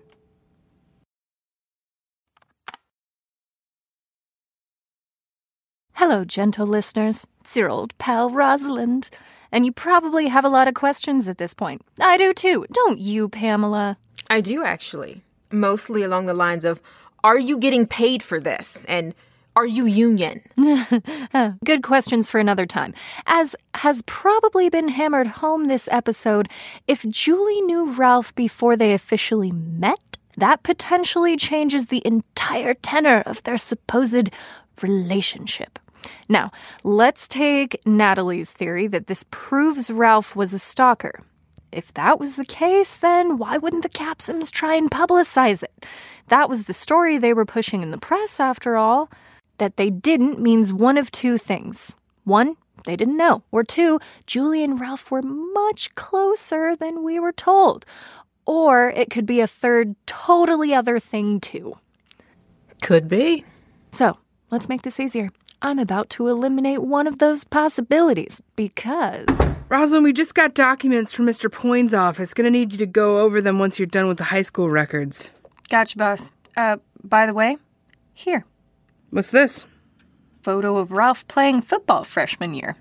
Hello, 5.95 6.23
gentle 6.23 6.65
listeners. 6.65 7.27
It's 7.41 7.57
your 7.57 7.69
old 7.69 7.97
pal 7.97 8.29
Rosalind. 8.29 9.09
And 9.51 9.65
you 9.65 9.73
probably 9.73 10.27
have 10.27 10.45
a 10.45 10.49
lot 10.49 10.69
of 10.69 10.73
questions 10.73 11.27
at 11.27 11.37
this 11.37 11.53
point. 11.53 11.81
I 11.99 12.15
do 12.15 12.33
too. 12.33 12.65
Don't 12.71 12.97
you, 12.97 13.27
Pamela? 13.27 13.97
I 14.29 14.39
do, 14.39 14.63
actually. 14.63 15.21
Mostly 15.51 16.01
along 16.01 16.27
the 16.27 16.33
lines 16.33 16.63
of 16.63 16.81
Are 17.25 17.37
you 17.37 17.57
getting 17.57 17.85
paid 17.85 18.23
for 18.23 18.39
this? 18.39 18.85
And 18.87 19.13
are 19.55 19.65
you 19.65 19.85
union? 19.85 20.41
Good 21.65 21.83
questions 21.83 22.29
for 22.29 22.39
another 22.39 22.65
time. 22.65 22.93
As 23.25 23.55
has 23.75 24.01
probably 24.05 24.69
been 24.69 24.89
hammered 24.89 25.27
home 25.27 25.67
this 25.67 25.87
episode, 25.91 26.49
if 26.87 27.07
Julie 27.07 27.61
knew 27.61 27.91
Ralph 27.91 28.35
before 28.35 28.75
they 28.75 28.93
officially 28.93 29.51
met, 29.51 30.17
that 30.37 30.63
potentially 30.63 31.37
changes 31.37 31.85
the 31.85 32.01
entire 32.05 32.73
tenor 32.73 33.21
of 33.25 33.41
their 33.43 33.57
supposed 33.57 34.29
relationship. 34.81 35.79
Now, 36.27 36.51
let's 36.83 37.27
take 37.27 37.79
Natalie's 37.85 38.51
theory 38.51 38.87
that 38.87 39.07
this 39.07 39.25
proves 39.31 39.89
Ralph 39.89 40.35
was 40.35 40.53
a 40.53 40.59
stalker. 40.59 41.21
If 41.71 41.93
that 41.93 42.19
was 42.19 42.35
the 42.35 42.45
case, 42.45 42.97
then 42.97 43.37
why 43.37 43.57
wouldn't 43.57 43.83
the 43.83 43.89
Capsums 43.89 44.51
try 44.51 44.75
and 44.75 44.91
publicize 44.91 45.63
it? 45.63 45.85
That 46.27 46.49
was 46.49 46.65
the 46.65 46.73
story 46.73 47.17
they 47.17 47.33
were 47.33 47.45
pushing 47.45 47.81
in 47.81 47.91
the 47.91 47.97
press, 47.97 48.39
after 48.39 48.77
all. 48.77 49.09
That 49.57 49.77
they 49.77 49.89
didn't 49.89 50.39
means 50.39 50.73
one 50.73 50.97
of 50.97 51.11
two 51.11 51.37
things. 51.37 51.95
One, 52.23 52.57
they 52.85 52.95
didn't 52.95 53.17
know. 53.17 53.43
Or 53.51 53.63
two, 53.63 53.99
Julie 54.27 54.63
and 54.63 54.79
Ralph 54.79 55.09
were 55.11 55.21
much 55.21 55.93
closer 55.95 56.75
than 56.75 57.03
we 57.03 57.19
were 57.19 57.31
told. 57.31 57.85
Or 58.45 58.89
it 58.89 59.09
could 59.09 59.25
be 59.25 59.39
a 59.39 59.47
third, 59.47 59.95
totally 60.05 60.73
other 60.73 60.99
thing, 60.99 61.39
too. 61.39 61.75
Could 62.81 63.07
be. 63.07 63.43
So, 63.91 64.17
let's 64.51 64.69
make 64.69 64.83
this 64.83 64.99
easier. 64.99 65.31
I'm 65.61 65.79
about 65.79 66.09
to 66.11 66.27
eliminate 66.27 66.83
one 66.83 67.07
of 67.07 67.17
those 67.17 67.43
possibilities 67.43 68.41
because. 68.55 69.25
Rosalind, 69.69 70.03
we 70.03 70.13
just 70.13 70.35
got 70.35 70.53
documents 70.53 71.11
from 71.11 71.25
Mr. 71.25 71.51
Poind's 71.51 71.93
office. 71.93 72.33
Gonna 72.33 72.51
need 72.51 72.71
you 72.71 72.77
to 72.77 72.85
go 72.85 73.19
over 73.19 73.41
them 73.41 73.57
once 73.57 73.79
you're 73.79 73.87
done 73.87 74.07
with 74.07 74.17
the 74.17 74.25
high 74.25 74.43
school 74.43 74.69
records. 74.69 75.29
Gotcha, 75.69 75.97
boss. 75.97 76.31
Uh, 76.55 76.77
by 77.03 77.25
the 77.25 77.33
way, 77.33 77.57
here. 78.13 78.45
What's 79.15 79.29
this? 79.29 79.65
Photo 80.41 80.75
of 80.75 80.91
Ralph 80.91 81.25
playing 81.29 81.61
football 81.61 82.03
freshman 82.03 82.53
year. 82.53 82.75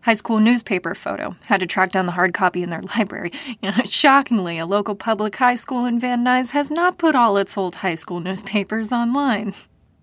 High 0.00 0.14
school 0.14 0.40
newspaper 0.40 0.94
photo. 0.94 1.36
Had 1.44 1.60
to 1.60 1.66
track 1.66 1.92
down 1.92 2.06
the 2.06 2.12
hard 2.12 2.32
copy 2.32 2.62
in 2.62 2.70
their 2.70 2.80
library. 2.96 3.32
You 3.60 3.70
know, 3.70 3.82
shockingly, 3.84 4.56
a 4.56 4.64
local 4.64 4.94
public 4.94 5.36
high 5.36 5.56
school 5.56 5.84
in 5.84 6.00
Van 6.00 6.24
Nuys 6.24 6.52
has 6.52 6.70
not 6.70 6.96
put 6.96 7.14
all 7.14 7.36
its 7.36 7.58
old 7.58 7.74
high 7.74 7.96
school 7.96 8.20
newspapers 8.20 8.92
online. 8.92 9.52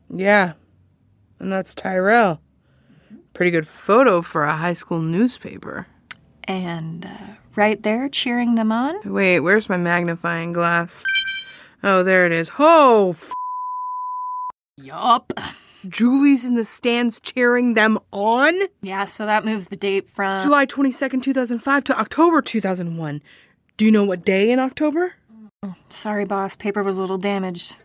Yeah. 0.08 0.54
And 1.40 1.52
that's 1.52 1.74
Tyrell. 1.74 2.40
Pretty 3.34 3.50
good 3.50 3.68
photo 3.68 4.22
for 4.22 4.44
a 4.44 4.56
high 4.56 4.74
school 4.74 5.00
newspaper. 5.02 5.88
And 6.44 7.06
uh, 7.06 7.34
right 7.56 7.82
there, 7.82 8.08
cheering 8.08 8.54
them 8.54 8.72
on. 8.72 9.00
Wait, 9.12 9.40
where's 9.40 9.68
my 9.68 9.78
magnifying 9.78 10.52
glass? 10.52 11.04
Oh, 11.84 12.04
there 12.04 12.28
it 12.28 12.32
is. 12.32 12.52
Oh, 12.60 13.16
f- 13.18 13.32
Yup. 14.78 15.34
Julie's 15.88 16.46
in 16.46 16.56
the 16.56 16.66
stands 16.66 17.20
cheering 17.20 17.74
them 17.74 17.98
on? 18.12 18.54
Yeah, 18.82 19.06
so 19.06 19.26
that 19.26 19.46
moves 19.46 19.68
the 19.68 19.76
date 19.76 20.10
from 20.10 20.42
July 20.42 20.66
22nd, 20.66 21.24
2005 21.24 21.84
to 21.86 22.00
October 22.00 22.42
2001. 22.42 23.22
Do 23.78 23.86
you 23.86 23.92
know 23.92 24.04
what 24.06 24.24
day 24.24 24.52
in 24.52 24.60
October? 24.60 25.16
Sorry, 25.90 26.26
boss. 26.26 26.56
Paper 26.56 26.84
was 26.84 26.98
a 26.98 27.02
little 27.02 27.18
damaged. 27.18 27.78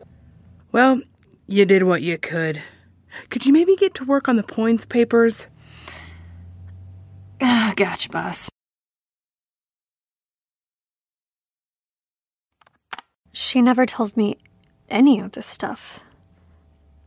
Well, 0.73 1.01
you 1.47 1.65
did 1.65 1.85
what 1.85 2.03
you 2.03 2.19
could. 2.19 2.63
Could 3.31 3.47
you 3.47 3.53
maybe 3.53 3.77
get 3.77 3.95
to 3.95 4.05
work 4.05 4.29
on 4.29 4.37
the 4.37 4.43
Poins 4.43 4.85
papers? 4.85 5.47
Ah, 7.41 7.73
gotcha, 7.77 8.09
boss. 8.09 8.51
She 13.33 13.61
never 13.61 13.85
told 13.87 14.17
me 14.17 14.39
any 14.89 15.21
of 15.21 15.33
this 15.33 15.47
stuff. 15.47 16.01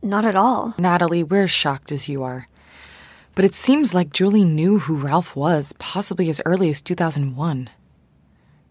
Not 0.02 0.24
at 0.24 0.36
all. 0.36 0.74
Natalie, 0.78 1.22
we're 1.22 1.44
as 1.44 1.50
shocked 1.50 1.92
as 1.92 2.08
you 2.08 2.22
are. 2.22 2.46
But 3.34 3.44
it 3.44 3.54
seems 3.54 3.94
like 3.94 4.12
Julie 4.12 4.44
knew 4.44 4.80
who 4.80 4.96
Ralph 4.96 5.36
was, 5.36 5.72
possibly 5.78 6.28
as 6.30 6.40
early 6.44 6.70
as 6.70 6.82
2001. 6.82 7.70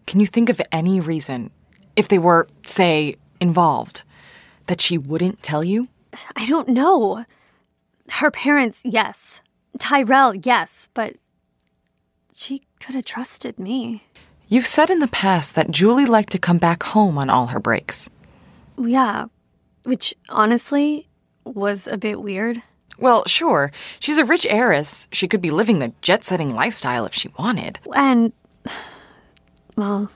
Can 0.06 0.20
you 0.20 0.26
think 0.26 0.48
of 0.48 0.60
any 0.72 1.00
reason, 1.00 1.50
If 1.96 2.08
they 2.08 2.18
were, 2.18 2.48
say, 2.64 3.16
involved, 3.40 4.02
that 4.66 4.80
she 4.80 4.96
wouldn't 4.96 5.42
tell 5.42 5.62
you? 5.62 5.88
I 6.36 6.46
don't 6.46 6.68
know. 6.68 7.24
Her 8.08 8.30
parents, 8.30 8.80
yes. 8.84 9.40
Tyrell, 9.78 10.34
yes, 10.34 10.88
but 10.94 11.16
she 12.32 12.62
could 12.80 12.94
have 12.94 13.04
trusted 13.04 13.58
me. 13.58 14.04
You've 14.48 14.66
said 14.66 14.90
in 14.90 14.98
the 14.98 15.08
past 15.08 15.54
that 15.54 15.70
Julie 15.70 16.06
liked 16.06 16.32
to 16.32 16.38
come 16.38 16.58
back 16.58 16.82
home 16.82 17.18
on 17.18 17.30
all 17.30 17.48
her 17.48 17.60
breaks. 17.60 18.08
Yeah, 18.78 19.26
which 19.84 20.14
honestly 20.28 21.08
was 21.44 21.86
a 21.86 21.96
bit 21.96 22.20
weird. 22.22 22.62
Well, 22.98 23.24
sure. 23.26 23.72
She's 23.98 24.18
a 24.18 24.24
rich 24.24 24.46
heiress. 24.48 25.08
She 25.10 25.26
could 25.26 25.40
be 25.40 25.50
living 25.50 25.78
the 25.78 25.92
jet 26.02 26.22
setting 26.24 26.54
lifestyle 26.54 27.06
if 27.06 27.14
she 27.14 27.30
wanted. 27.38 27.78
And, 27.94 28.32
well, 29.76 30.10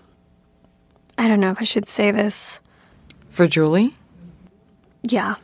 I 1.17 1.29
don't 1.29 1.41
know 1.41 1.51
if 1.51 1.61
I 1.61 1.65
should 1.65 1.89
say 1.89 2.11
this. 2.11 2.59
For 3.31 3.49
Julie? 3.49 3.95
Yeah. 5.03 5.37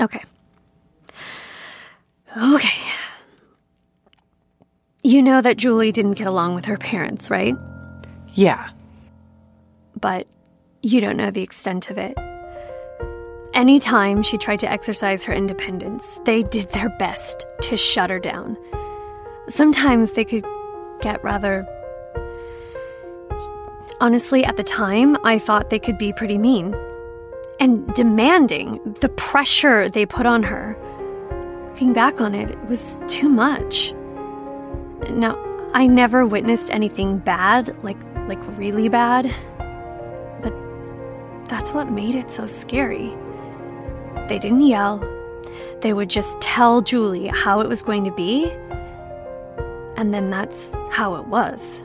Okay. 0.00 0.22
Okay. 2.36 2.80
You 5.02 5.22
know 5.22 5.42
that 5.42 5.58
Julie 5.58 5.92
didn't 5.92 6.12
get 6.12 6.26
along 6.26 6.54
with 6.54 6.64
her 6.64 6.78
parents, 6.78 7.30
right? 7.30 7.54
Yeah. 8.32 8.70
But 10.00 10.26
you 10.82 11.00
don't 11.00 11.16
know 11.16 11.30
the 11.30 11.42
extent 11.42 11.90
of 11.90 11.98
it. 11.98 12.16
Anytime 13.54 14.24
she 14.24 14.36
tried 14.36 14.58
to 14.58 14.70
exercise 14.70 15.22
her 15.22 15.32
independence, 15.32 16.18
they 16.24 16.42
did 16.42 16.68
their 16.72 16.88
best 16.98 17.46
to 17.62 17.76
shut 17.76 18.10
her 18.10 18.18
down. 18.18 18.58
Sometimes 19.48 20.12
they 20.12 20.24
could 20.24 20.44
get 21.00 21.22
rather. 21.22 21.64
Honestly, 24.00 24.44
at 24.44 24.56
the 24.56 24.64
time, 24.64 25.16
I 25.24 25.38
thought 25.38 25.70
they 25.70 25.78
could 25.78 25.98
be 25.98 26.12
pretty 26.12 26.36
mean. 26.36 26.74
And 27.60 27.86
demanding 27.94 28.80
the 29.00 29.08
pressure 29.10 29.88
they 29.88 30.04
put 30.04 30.26
on 30.26 30.42
her. 30.42 30.76
Looking 31.68 31.92
back 31.92 32.20
on 32.20 32.34
it, 32.34 32.50
it 32.50 32.64
was 32.66 32.98
too 33.06 33.28
much. 33.28 33.92
Now, 35.10 35.38
I 35.74 35.86
never 35.86 36.26
witnessed 36.26 36.70
anything 36.70 37.18
bad, 37.18 37.76
like 37.84 38.02
like 38.26 38.40
really 38.58 38.88
bad. 38.88 39.32
But 40.42 40.54
that's 41.48 41.70
what 41.70 41.92
made 41.92 42.16
it 42.16 42.32
so 42.32 42.46
scary. 42.46 43.16
They 44.28 44.38
didn't 44.38 44.66
yell. 44.66 45.02
They 45.80 45.92
would 45.92 46.08
just 46.08 46.40
tell 46.40 46.80
Julie 46.80 47.28
how 47.28 47.60
it 47.60 47.68
was 47.68 47.82
going 47.82 48.04
to 48.04 48.10
be. 48.10 48.50
And 49.96 50.14
then 50.14 50.30
that's 50.30 50.72
how 50.90 51.14
it 51.16 51.26
was. 51.26 51.78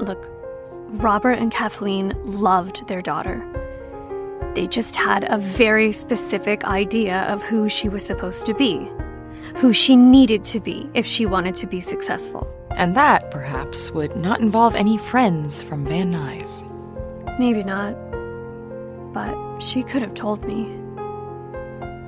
Look, 0.00 0.30
Robert 1.00 1.32
and 1.32 1.52
Kathleen 1.52 2.12
loved 2.24 2.88
their 2.88 3.02
daughter. 3.02 3.46
They 4.54 4.66
just 4.66 4.96
had 4.96 5.24
a 5.30 5.38
very 5.38 5.92
specific 5.92 6.64
idea 6.64 7.20
of 7.22 7.42
who 7.42 7.68
she 7.68 7.88
was 7.88 8.04
supposed 8.04 8.44
to 8.46 8.54
be, 8.54 8.90
who 9.56 9.72
she 9.72 9.96
needed 9.96 10.44
to 10.46 10.60
be 10.60 10.88
if 10.94 11.06
she 11.06 11.24
wanted 11.24 11.56
to 11.56 11.66
be 11.66 11.80
successful. 11.80 12.46
And 12.70 12.96
that, 12.96 13.30
perhaps, 13.30 13.90
would 13.92 14.16
not 14.16 14.40
involve 14.40 14.74
any 14.74 14.98
friends 14.98 15.62
from 15.62 15.84
Van 15.84 16.12
Nuys. 16.12 16.68
Maybe 17.38 17.62
not. 17.62 17.92
But 19.12 19.51
she 19.62 19.82
could 19.82 20.02
have 20.02 20.14
told 20.14 20.44
me. 20.44 20.64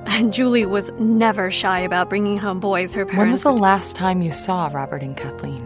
And 0.07 0.33
Julie 0.33 0.65
was 0.65 0.91
never 0.99 1.49
shy 1.49 1.79
about 1.79 2.09
bringing 2.09 2.37
home 2.37 2.59
boys 2.59 2.93
her 2.93 3.05
parents. 3.05 3.19
When 3.19 3.31
was 3.31 3.43
the 3.43 3.51
last 3.51 3.95
time 3.95 4.21
you 4.21 4.31
saw 4.31 4.67
Robert 4.67 5.01
and 5.01 5.17
Kathleen? 5.17 5.65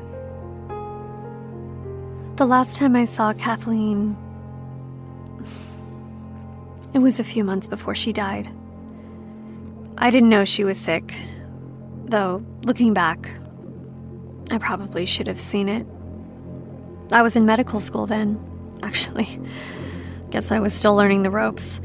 The 2.38 2.46
last 2.46 2.76
time 2.76 2.96
I 2.96 3.06
saw 3.06 3.34
Kathleen. 3.34 4.16
It 6.94 7.00
was 7.00 7.20
a 7.20 7.24
few 7.24 7.44
months 7.44 7.68
before 7.68 7.96
she 7.96 8.14
died. 8.14 8.50
I 9.98 10.10
didn't 10.10 10.30
know 10.30 10.46
she 10.46 10.64
was 10.64 10.80
sick, 10.80 11.14
though, 12.06 12.44
looking 12.64 12.94
back, 12.94 13.30
I 14.52 14.58
probably 14.58 15.06
should 15.06 15.28
have 15.28 15.40
seen 15.40 15.70
it. 15.70 15.86
I 17.12 17.22
was 17.22 17.36
in 17.36 17.46
medical 17.46 17.82
school 17.82 18.06
then, 18.06 18.40
actually. 18.82 19.40
Guess 20.32 20.52
I 20.52 20.60
was 20.60 20.74
still 20.74 20.96
learning 20.96 21.24
the 21.24 21.32
ropes. 21.32 21.80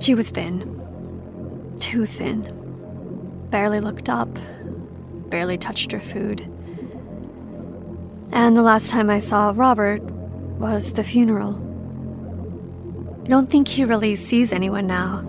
She 0.00 0.14
was 0.14 0.30
thin. 0.30 0.60
Too 1.80 2.06
thin. 2.06 3.46
Barely 3.50 3.80
looked 3.80 4.08
up. 4.08 4.38
Barely 5.28 5.58
touched 5.58 5.92
her 5.92 6.00
food. 6.00 6.40
And 8.32 8.56
the 8.56 8.62
last 8.62 8.90
time 8.90 9.10
I 9.10 9.18
saw 9.18 9.52
Robert 9.54 10.02
was 10.58 10.92
the 10.92 11.04
funeral. 11.04 11.54
I 13.24 13.28
don't 13.28 13.50
think 13.50 13.68
he 13.68 13.84
really 13.84 14.16
sees 14.16 14.52
anyone 14.52 14.86
now, 14.86 15.24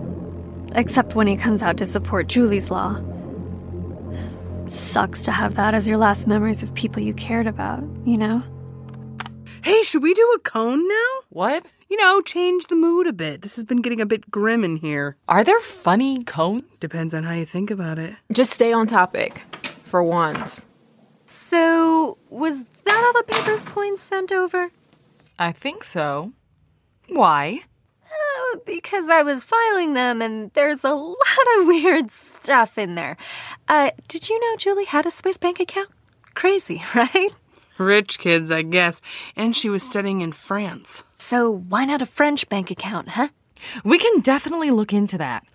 except 0.74 1.14
when 1.14 1.26
he 1.26 1.36
comes 1.36 1.62
out 1.62 1.76
to 1.78 1.86
support 1.86 2.28
Julie's 2.28 2.70
law. 2.70 3.00
Sucks 4.68 5.24
to 5.24 5.32
have 5.32 5.56
that 5.56 5.74
as 5.74 5.86
your 5.86 5.98
last 5.98 6.26
memories 6.26 6.62
of 6.62 6.74
people 6.74 7.02
you 7.02 7.14
cared 7.14 7.46
about, 7.46 7.84
you 8.04 8.16
know? 8.16 8.42
Hey, 9.62 9.82
should 9.82 10.02
we 10.02 10.14
do 10.14 10.32
a 10.36 10.40
koan 10.40 10.88
now? 10.88 11.20
What? 11.30 11.64
You 11.88 11.96
know, 11.98 12.20
change 12.22 12.66
the 12.68 12.76
mood 12.76 13.06
a 13.06 13.12
bit. 13.12 13.42
This 13.42 13.56
has 13.56 13.64
been 13.64 13.82
getting 13.82 14.00
a 14.00 14.06
bit 14.06 14.30
grim 14.30 14.64
in 14.64 14.76
here. 14.76 15.16
Are 15.28 15.44
there 15.44 15.60
funny 15.60 16.18
koans? 16.22 16.78
Depends 16.80 17.12
on 17.12 17.24
how 17.24 17.32
you 17.32 17.44
think 17.44 17.70
about 17.70 17.98
it. 17.98 18.14
Just 18.32 18.52
stay 18.52 18.72
on 18.72 18.86
topic 18.86 19.42
for 19.84 20.02
once. 20.02 20.64
So, 21.26 22.18
was 22.30 22.64
that 22.84 23.04
all 23.04 23.12
the 23.12 23.32
papers 23.32 23.64
Poins 23.64 24.00
sent 24.00 24.32
over? 24.32 24.70
I 25.38 25.52
think 25.52 25.84
so. 25.84 26.32
Why? 27.08 27.60
Uh, 28.04 28.58
because 28.66 29.08
I 29.08 29.22
was 29.22 29.44
filing 29.44 29.94
them 29.94 30.22
and 30.22 30.50
there's 30.54 30.84
a 30.84 30.94
lot 30.94 31.16
of 31.58 31.66
weird 31.66 32.10
stuff 32.10 32.78
in 32.78 32.94
there. 32.94 33.16
Uh, 33.68 33.90
did 34.08 34.28
you 34.28 34.38
know 34.40 34.56
Julie 34.56 34.84
had 34.84 35.06
a 35.06 35.10
Swiss 35.10 35.38
bank 35.38 35.60
account? 35.60 35.90
Crazy, 36.34 36.82
right? 36.94 37.30
Rich 37.78 38.18
kids, 38.18 38.50
I 38.50 38.62
guess. 38.62 39.00
And 39.34 39.56
she 39.56 39.68
was 39.68 39.82
studying 39.82 40.20
in 40.20 40.32
France. 40.32 41.02
So, 41.16 41.50
why 41.50 41.84
not 41.84 42.02
a 42.02 42.06
French 42.06 42.48
bank 42.48 42.70
account, 42.70 43.10
huh? 43.10 43.28
We 43.84 43.98
can 43.98 44.20
definitely 44.20 44.70
look 44.70 44.92
into 44.92 45.18
that. 45.18 45.46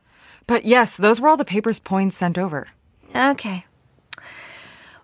But 0.47 0.65
yes, 0.65 0.97
those 0.97 1.21
were 1.21 1.29
all 1.29 1.37
the 1.37 1.45
papers 1.45 1.79
Poins 1.79 2.15
sent 2.15 2.37
over. 2.37 2.67
Okay. 3.15 3.65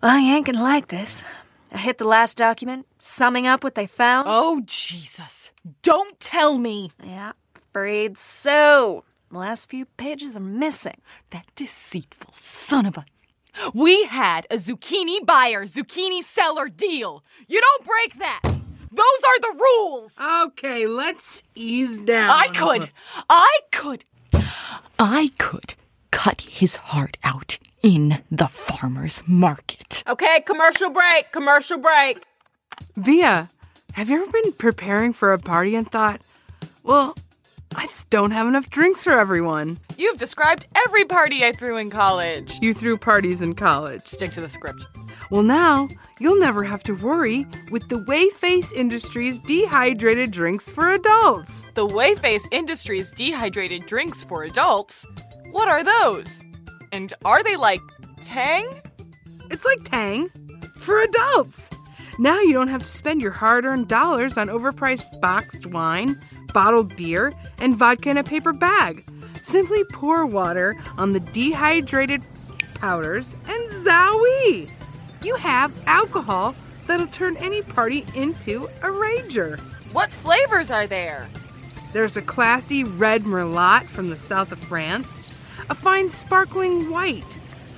Well, 0.01 0.17
you 0.17 0.33
ain't 0.33 0.45
gonna 0.45 0.63
like 0.63 0.87
this. 0.87 1.23
I 1.71 1.77
hit 1.77 1.97
the 1.97 2.05
last 2.05 2.37
document, 2.37 2.87
summing 3.01 3.47
up 3.47 3.63
what 3.63 3.75
they 3.75 3.87
found. 3.87 4.27
Oh, 4.29 4.61
Jesus. 4.65 5.49
Don't 5.81 6.19
tell 6.19 6.57
me. 6.57 6.91
Yeah, 7.03 7.33
afraid 7.55 8.17
so. 8.17 9.03
The 9.31 9.37
last 9.37 9.69
few 9.69 9.85
pages 9.85 10.37
are 10.37 10.39
missing. 10.39 11.01
That 11.31 11.45
deceitful 11.55 12.33
son 12.35 12.85
of 12.85 12.97
a. 12.97 13.05
We 13.73 14.05
had 14.05 14.47
a 14.51 14.55
zucchini 14.55 15.25
buyer, 15.25 15.65
zucchini 15.65 16.23
seller 16.23 16.69
deal. 16.69 17.23
You 17.47 17.61
don't 17.61 17.85
break 17.85 18.19
that. 18.19 18.54
Those 18.95 19.23
are 19.27 19.39
the 19.41 19.59
rules. 19.59 20.13
Okay, 20.47 20.87
let's 20.87 21.43
ease 21.53 21.97
down. 21.97 22.29
I 22.29 22.47
could. 22.47 22.89
I 23.29 23.59
could. 23.73 24.05
I 24.97 25.31
could 25.37 25.75
cut 26.11 26.41
his 26.41 26.77
heart 26.77 27.17
out 27.21 27.57
in 27.81 28.23
the 28.31 28.47
farmer's 28.47 29.21
market. 29.27 30.01
Okay, 30.07 30.41
commercial 30.45 30.89
break, 30.89 31.33
commercial 31.33 31.77
break. 31.77 32.23
Via, 32.95 33.49
have 33.93 34.09
you 34.09 34.23
ever 34.23 34.31
been 34.31 34.53
preparing 34.53 35.11
for 35.11 35.33
a 35.33 35.39
party 35.39 35.75
and 35.75 35.91
thought, 35.91 36.21
well, 36.83 37.17
I 37.75 37.87
just 37.87 38.09
don't 38.09 38.31
have 38.31 38.47
enough 38.47 38.69
drinks 38.69 39.03
for 39.03 39.19
everyone? 39.19 39.77
You've 39.97 40.17
described 40.17 40.67
every 40.85 41.03
party 41.03 41.43
I 41.43 41.51
threw 41.51 41.75
in 41.75 41.89
college. 41.89 42.53
You 42.61 42.73
threw 42.73 42.97
parties 42.97 43.41
in 43.41 43.55
college. 43.55 44.03
Stick 44.07 44.31
to 44.31 44.41
the 44.41 44.49
script. 44.49 44.85
Well, 45.31 45.43
now 45.43 45.89
you'll 46.19 46.39
never 46.39 46.63
have 46.63 46.83
to 46.83 46.93
worry 46.93 47.47
with 47.71 47.89
the 47.89 47.99
Wayface 47.99 48.71
Industries 48.73 49.39
dehydrated 49.39 50.31
drinks 50.31 50.69
for 50.69 50.91
adults. 50.91 51.65
The 51.73 51.87
Wayface 51.87 52.45
Industries 52.51 53.11
dehydrated 53.11 53.87
drinks 53.87 54.23
for 54.23 54.43
adults? 54.43 55.05
What 55.51 55.67
are 55.67 55.83
those? 55.83 56.27
And 56.91 57.13
are 57.25 57.43
they 57.43 57.55
like 57.55 57.81
Tang? 58.21 58.69
It's 59.49 59.65
like 59.65 59.83
Tang 59.83 60.29
for 60.79 61.01
adults. 61.01 61.69
Now 62.19 62.39
you 62.39 62.53
don't 62.53 62.67
have 62.67 62.83
to 62.83 62.87
spend 62.87 63.21
your 63.21 63.31
hard 63.31 63.65
earned 63.65 63.87
dollars 63.87 64.37
on 64.37 64.47
overpriced 64.47 65.19
boxed 65.21 65.65
wine, 65.65 66.21
bottled 66.53 66.95
beer, 66.95 67.33
and 67.59 67.75
vodka 67.75 68.11
in 68.11 68.17
a 68.17 68.23
paper 68.23 68.53
bag. 68.53 69.03
Simply 69.43 69.83
pour 69.85 70.25
water 70.25 70.75
on 70.97 71.13
the 71.13 71.19
dehydrated 71.19 72.21
powders 72.75 73.35
and 73.47 73.85
zowie! 73.85 74.71
You 75.25 75.33
have 75.37 75.75
alcohol 75.87 76.53
that'll 76.85 77.07
turn 77.07 77.35
any 77.37 77.63
party 77.63 78.05
into 78.15 78.65
a 78.83 78.89
rager. 78.89 79.59
What 79.91 80.11
flavors 80.11 80.69
are 80.69 80.85
there? 80.85 81.27
There's 81.93 82.15
a 82.15 82.21
classy 82.21 82.83
red 82.83 83.23
merlot 83.23 83.85
from 83.85 84.11
the 84.11 84.15
south 84.15 84.51
of 84.51 84.59
France, 84.59 85.07
a 85.67 85.73
fine 85.73 86.11
sparkling 86.11 86.91
white 86.91 87.23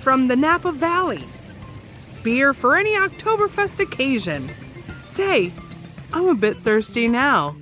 from 0.02 0.28
the 0.28 0.36
Napa 0.36 0.74
Valley, 0.74 1.24
beer 2.22 2.54
for 2.54 2.76
any 2.76 2.96
Oktoberfest 2.96 3.80
occasion, 3.80 4.42
Say, 5.06 5.54
I'm 6.12 6.28
a 6.28 6.36
bit 6.36 6.58
thirsty 6.58 7.08
now. 7.08 7.56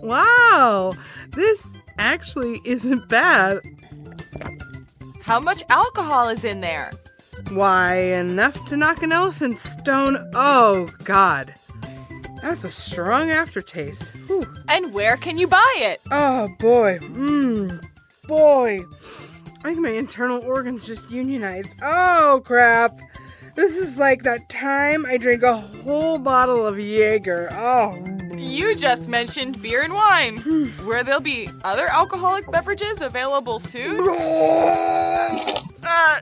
Wow, 0.00 0.92
this 1.30 1.72
actually 1.98 2.60
isn't 2.64 3.08
bad. 3.08 3.62
How 5.28 5.38
much 5.38 5.62
alcohol 5.68 6.30
is 6.30 6.42
in 6.42 6.62
there? 6.62 6.90
Why, 7.52 7.96
enough 7.96 8.64
to 8.64 8.78
knock 8.78 9.02
an 9.02 9.12
elephant 9.12 9.58
stone. 9.58 10.16
Oh, 10.34 10.88
God. 11.04 11.52
That's 12.40 12.64
a 12.64 12.70
strong 12.70 13.28
aftertaste. 13.28 14.08
Whew. 14.26 14.42
And 14.68 14.94
where 14.94 15.18
can 15.18 15.36
you 15.36 15.46
buy 15.46 15.74
it? 15.76 16.00
Oh, 16.10 16.48
boy. 16.58 16.98
Mmm. 17.00 17.84
Boy. 18.26 18.78
I 19.58 19.62
think 19.64 19.80
my 19.80 19.90
internal 19.90 20.42
organs 20.44 20.86
just 20.86 21.10
unionized. 21.10 21.74
Oh, 21.82 22.40
crap. 22.42 22.98
This 23.54 23.76
is 23.76 23.98
like 23.98 24.22
that 24.22 24.48
time 24.48 25.04
I 25.04 25.18
drank 25.18 25.42
a 25.42 25.58
whole 25.58 26.16
bottle 26.16 26.66
of 26.66 26.80
Jaeger. 26.80 27.50
Oh. 27.52 28.02
You 28.38 28.74
just 28.76 29.08
mentioned 29.08 29.60
beer 29.60 29.82
and 29.82 29.92
wine. 29.92 30.36
Where 30.84 31.02
there'll 31.02 31.20
be 31.20 31.48
other 31.64 31.90
alcoholic 31.90 32.50
beverages 32.50 33.00
available 33.00 33.58
soon? 33.58 34.08
uh, 34.08 35.30
uh, 35.84 36.20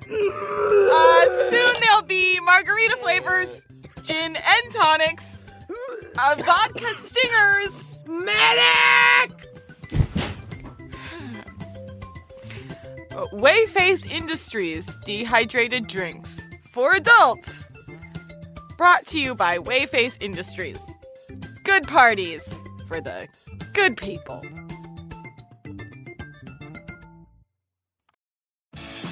soon 1.51 1.75
there'll 1.81 2.03
be 2.07 2.41
margarita 2.41 2.97
flavors, 3.03 3.63
gin 4.05 4.37
and 4.37 4.73
tonics, 4.73 5.45
uh, 6.19 6.35
vodka 6.39 6.95
stingers. 7.01 8.03
Medic! 8.07 9.49
Uh, 13.11 13.27
Wayface 13.33 14.11
Industries 14.11 14.87
dehydrated 15.05 15.87
drinks 15.89 16.41
for 16.73 16.95
adults. 16.95 17.65
Brought 18.77 19.07
to 19.09 19.19
you 19.19 19.35
by 19.35 19.59
Wayface 19.59 20.21
Industries. 20.23 20.79
Good 21.67 21.89
parties 21.89 22.55
for 22.87 23.01
the 23.01 23.27
good 23.73 23.97
people. 23.97 24.41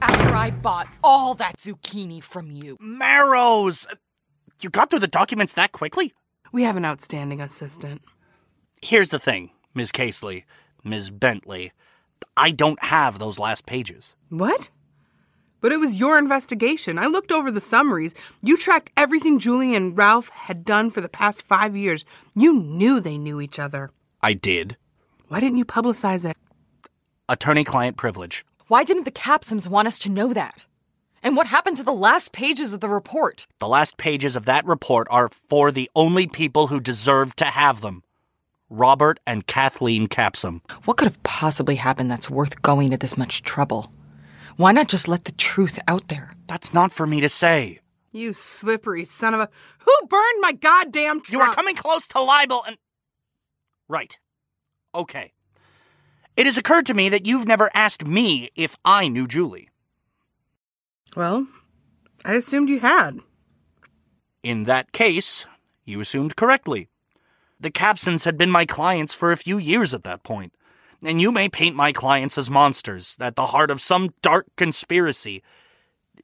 After 0.00 0.34
I 0.34 0.50
bought 0.50 0.88
all 1.02 1.34
that 1.34 1.58
zucchini 1.58 2.22
from 2.22 2.50
you. 2.50 2.76
Marrows! 2.80 3.86
You 4.60 4.70
got 4.70 4.90
through 4.90 5.00
the 5.00 5.08
documents 5.08 5.54
that 5.54 5.72
quickly? 5.72 6.12
We 6.52 6.62
have 6.62 6.76
an 6.76 6.84
outstanding 6.84 7.40
assistant. 7.40 8.02
Here's 8.82 9.10
the 9.10 9.18
thing, 9.18 9.50
Ms. 9.74 9.92
Casely, 9.92 10.44
Ms. 10.84 11.10
Bentley. 11.10 11.72
I 12.36 12.50
don't 12.50 12.82
have 12.82 13.18
those 13.18 13.38
last 13.38 13.66
pages. 13.66 14.14
What? 14.28 14.70
But 15.60 15.72
it 15.72 15.80
was 15.80 15.98
your 15.98 16.18
investigation. 16.18 16.98
I 16.98 17.06
looked 17.06 17.32
over 17.32 17.50
the 17.50 17.60
summaries. 17.60 18.14
You 18.42 18.56
tracked 18.56 18.92
everything 18.96 19.40
Julie 19.40 19.74
and 19.74 19.96
Ralph 19.96 20.28
had 20.28 20.64
done 20.64 20.90
for 20.90 21.00
the 21.00 21.08
past 21.08 21.42
five 21.42 21.76
years. 21.76 22.04
You 22.36 22.60
knew 22.60 23.00
they 23.00 23.18
knew 23.18 23.40
each 23.40 23.58
other. 23.58 23.90
I 24.20 24.34
did. 24.34 24.76
Why 25.26 25.40
didn't 25.40 25.58
you 25.58 25.64
publicize 25.64 26.24
it? 26.24 26.36
Attorney 27.28 27.64
client 27.64 27.96
privilege. 27.96 28.44
Why 28.68 28.84
didn't 28.84 29.04
the 29.04 29.10
Capsums 29.10 29.66
want 29.66 29.88
us 29.88 29.98
to 30.00 30.10
know 30.10 30.34
that? 30.34 30.66
And 31.22 31.36
what 31.36 31.46
happened 31.46 31.78
to 31.78 31.82
the 31.82 31.92
last 31.92 32.32
pages 32.32 32.74
of 32.74 32.80
the 32.80 32.88
report? 32.90 33.46
The 33.60 33.66
last 33.66 33.96
pages 33.96 34.36
of 34.36 34.44
that 34.44 34.66
report 34.66 35.08
are 35.10 35.30
for 35.30 35.72
the 35.72 35.90
only 35.96 36.26
people 36.26 36.66
who 36.66 36.78
deserve 36.78 37.34
to 37.36 37.46
have 37.46 37.80
them 37.80 38.02
Robert 38.68 39.18
and 39.26 39.46
Kathleen 39.46 40.06
Capsum. 40.06 40.60
What 40.84 40.98
could 40.98 41.08
have 41.08 41.22
possibly 41.22 41.76
happened 41.76 42.10
that's 42.10 42.28
worth 42.28 42.60
going 42.60 42.90
to 42.90 42.98
this 42.98 43.16
much 43.16 43.40
trouble? 43.40 43.90
Why 44.58 44.72
not 44.72 44.88
just 44.88 45.08
let 45.08 45.24
the 45.24 45.32
truth 45.32 45.78
out 45.88 46.08
there? 46.08 46.34
That's 46.46 46.74
not 46.74 46.92
for 46.92 47.06
me 47.06 47.22
to 47.22 47.28
say. 47.30 47.80
You 48.12 48.34
slippery 48.34 49.06
son 49.06 49.32
of 49.32 49.40
a. 49.40 49.48
Who 49.78 50.06
burned 50.08 50.40
my 50.40 50.52
goddamn 50.52 51.22
truck? 51.22 51.32
You 51.32 51.40
are 51.40 51.54
coming 51.54 51.74
close 51.74 52.06
to 52.08 52.20
libel 52.20 52.62
and. 52.66 52.76
Right. 53.88 54.18
Okay. 54.94 55.32
It 56.38 56.46
has 56.46 56.56
occurred 56.56 56.86
to 56.86 56.94
me 56.94 57.08
that 57.08 57.26
you've 57.26 57.48
never 57.48 57.68
asked 57.74 58.06
me 58.06 58.48
if 58.54 58.76
I 58.84 59.08
knew 59.08 59.26
Julie. 59.26 59.70
Well, 61.16 61.48
I 62.24 62.34
assumed 62.34 62.68
you 62.68 62.78
had. 62.78 63.18
In 64.44 64.62
that 64.62 64.92
case, 64.92 65.46
you 65.84 66.00
assumed 66.00 66.36
correctly. 66.36 66.90
The 67.58 67.72
Capsums 67.72 68.24
had 68.24 68.38
been 68.38 68.52
my 68.52 68.66
clients 68.66 69.12
for 69.12 69.32
a 69.32 69.36
few 69.36 69.58
years 69.58 69.92
at 69.92 70.04
that 70.04 70.22
point, 70.22 70.54
and 71.02 71.20
you 71.20 71.32
may 71.32 71.48
paint 71.48 71.74
my 71.74 71.90
clients 71.90 72.38
as 72.38 72.48
monsters 72.48 73.16
at 73.18 73.34
the 73.34 73.46
heart 73.46 73.72
of 73.72 73.80
some 73.80 74.10
dark 74.22 74.46
conspiracy. 74.56 75.42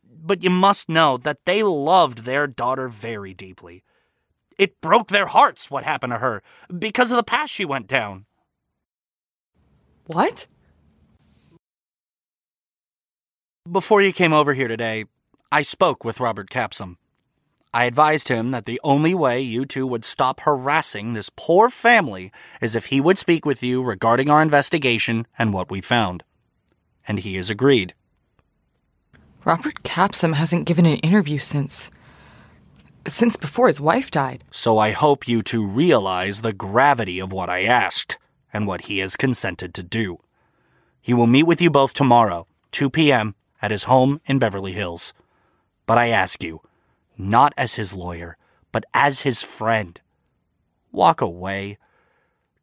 But 0.05 0.45
you 0.45 0.51
must 0.51 0.89
know 0.89 1.17
that 1.17 1.45
they 1.45 1.65
loved 1.65 2.19
their 2.19 2.47
daughter 2.47 2.89
very 2.89 3.35
deeply. 3.35 3.83
It 4.59 4.81
broke 4.81 5.09
their 5.09 5.27
hearts 5.27 5.73
what 5.73 5.83
happened 5.83 6.13
to 6.13 6.19
her 6.19 6.41
because 6.79 7.11
of 7.11 7.17
the 7.17 7.25
path 7.25 7.51
she 7.51 7.65
went 7.65 7.89
down. 7.89 8.27
What? 10.07 10.47
Before 13.71 14.03
you 14.03 14.13
came 14.13 14.35
over 14.35 14.53
here 14.53 14.69
today, 14.69 15.07
I 15.51 15.63
spoke 15.63 16.05
with 16.05 16.21
Robert 16.21 16.51
Capsum. 16.51 16.99
I 17.73 17.85
advised 17.85 18.29
him 18.29 18.51
that 18.51 18.67
the 18.67 18.81
only 18.85 19.15
way 19.15 19.41
you 19.41 19.65
two 19.65 19.87
would 19.87 20.05
stop 20.05 20.41
harassing 20.41 21.15
this 21.15 21.31
poor 21.35 21.71
family 21.71 22.31
is 22.61 22.77
if 22.77 22.87
he 22.87 23.01
would 23.01 23.19
speak 23.19 23.47
with 23.47 23.63
you 23.63 23.83
regarding 23.83 24.29
our 24.29 24.43
investigation 24.43 25.27
and 25.39 25.55
what 25.55 25.71
we 25.71 25.81
found. 25.81 26.23
And 27.09 27.21
he 27.21 27.37
has 27.37 27.49
agreed. 27.49 27.95
Robert 29.45 29.83
Capsum 29.83 30.35
hasn't 30.35 30.67
given 30.67 30.85
an 30.85 30.99
interview 30.99 31.39
since. 31.39 31.91
since 33.09 33.37
before 33.37 33.69
his 33.69 33.81
wife 33.81 34.11
died. 34.11 34.45
So 34.51 34.79
I 34.79 34.93
hope 34.93 35.27
you 35.27 35.43
two 35.43 35.67
realize 35.67 36.43
the 36.43 36.53
gravity 36.53 37.19
of 37.21 37.33
what 37.33 37.49
I 37.49 37.65
asked 37.65 38.19
and 38.55 38.67
what 38.67 38.83
he 38.83 39.01
has 39.01 39.17
consented 39.17 39.75
to 39.75 39.83
do. 39.83 40.21
He 41.03 41.13
will 41.13 41.27
meet 41.27 41.43
with 41.43 41.61
you 41.61 41.69
both 41.69 41.93
tomorrow, 41.93 42.47
2 42.71 42.89
p.m., 42.89 43.35
at 43.61 43.71
his 43.71 43.85
home 43.85 44.21
in 44.27 44.39
Beverly 44.39 44.73
Hills. 44.73 45.13
But 45.87 45.99
I 45.99 46.09
ask 46.09 46.43
you, 46.43 46.61
not 47.19 47.53
as 47.59 47.75
his 47.75 47.93
lawyer, 47.93 48.37
but 48.73 48.85
as 48.95 49.23
his 49.23 49.43
friend. 49.43 50.01
Walk 50.93 51.21
away. 51.21 51.79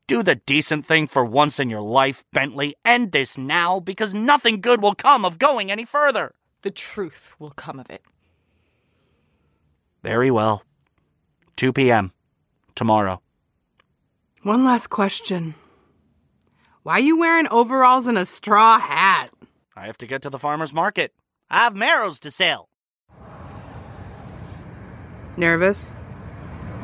Do 0.08 0.23
the 0.23 0.36
decent 0.36 0.86
thing 0.86 1.08
for 1.08 1.25
once 1.25 1.60
in 1.60 1.69
your 1.69 1.82
life, 1.82 2.23
Bentley. 2.32 2.75
End 2.86 3.12
this 3.12 3.38
now, 3.38 3.80
because 3.80 4.13
nothing 4.15 4.62
good 4.62 4.82
will 4.82 4.95
come 4.95 5.25
of 5.25 5.39
going 5.39 5.71
any 5.71 5.86
further. 5.86 6.34
The 6.62 6.71
truth 6.71 7.32
will 7.39 7.51
come 7.51 7.80
of 7.80 7.89
it. 7.89 8.01
Very 10.04 10.32
well. 10.32 10.63
2 11.58 11.73
p.m. 11.73 12.12
tomorrow. 12.75 13.21
One 14.43 14.65
last 14.65 14.88
question. 14.88 15.56
Why 16.84 16.98
you 16.98 17.15
wearing 17.15 17.48
overalls 17.50 18.08
and 18.08 18.17
a 18.17 18.26
straw 18.26 18.80
hat? 18.80 19.30
I 19.76 19.86
have 19.86 20.00
to 20.00 20.08
get 20.08 20.24
to 20.24 20.32
the 20.32 20.39
farmer's 20.39 20.74
market. 20.74 21.13
I 21.48 21.60
have 21.65 21.76
marrows 21.76 22.20
to 22.22 22.32
sell. 22.32 22.70
Nervous? 25.38 25.94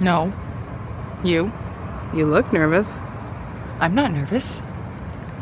No. 0.02 0.32
You? 1.24 1.52
You 2.14 2.28
look 2.28 2.54
nervous. 2.54 3.00
I'm 3.80 3.96
not 3.96 4.12
nervous. 4.12 4.62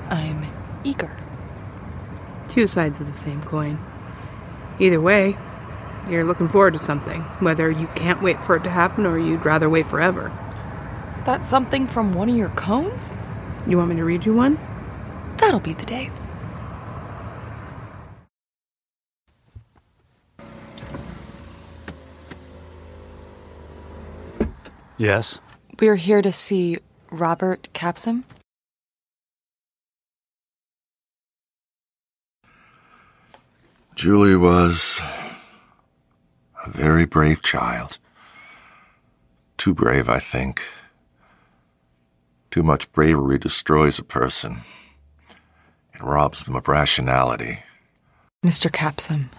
I'm 0.10 0.46
eager. 0.86 1.12
Two 2.48 2.66
sides 2.66 3.02
of 3.02 3.08
the 3.08 3.18
same 3.18 3.44
coin. 3.44 3.78
Either 4.80 5.02
way, 5.02 5.38
you're 6.10 6.24
looking 6.24 6.48
forward 6.48 6.74
to 6.74 6.80
something, 6.80 7.20
whether 7.42 7.70
you 7.70 7.88
can't 7.88 8.24
wait 8.24 8.42
for 8.46 8.56
it 8.56 8.64
to 8.64 8.70
happen 8.70 9.06
or 9.06 9.20
you'd 9.20 9.44
rather 9.44 9.70
wait 9.70 9.88
forever. 9.88 10.32
That's 11.26 11.50
something 11.50 11.88
from 11.88 12.14
one 12.14 12.30
of 12.30 12.38
your 12.38 12.50
koans? 12.50 13.14
You 13.68 13.78
want 13.78 13.90
me 13.90 13.96
to 13.96 14.04
read 14.04 14.26
you 14.26 14.34
one? 14.34 14.60
That'll 15.38 15.60
be 15.60 15.74
the 15.74 15.86
day. 15.86 16.12
Yes. 24.98 25.40
We're 25.80 25.98
here 25.98 26.22
to 26.22 26.32
see 26.32 26.78
Robert 27.12 27.68
Capsum. 27.74 28.24
Julie 33.96 34.36
was 34.36 35.02
A 36.66 36.70
very 36.70 37.06
brave 37.06 37.42
child. 37.42 37.98
Too 39.58 39.74
brave, 39.74 40.10
I 40.10 40.20
think. 40.20 40.62
Too 42.56 42.64
much 42.64 42.90
bravery 42.94 43.38
destroys 43.38 44.00
a 44.00 44.04
person. 44.04 44.62
It 45.94 46.02
robs 46.02 46.46
them 46.46 46.56
of 46.56 46.70
rationality. 46.70 47.60
Mr. 48.46 48.72
Capsum, 48.72 49.30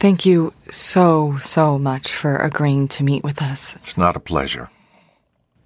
thank 0.00 0.26
you 0.26 0.52
so, 0.68 1.38
so 1.38 1.78
much 1.78 2.12
for 2.12 2.34
agreeing 2.38 2.88
to 2.88 3.04
meet 3.04 3.22
with 3.22 3.40
us. 3.40 3.76
It's 3.76 3.96
not 3.96 4.16
a 4.16 4.18
pleasure. 4.18 4.68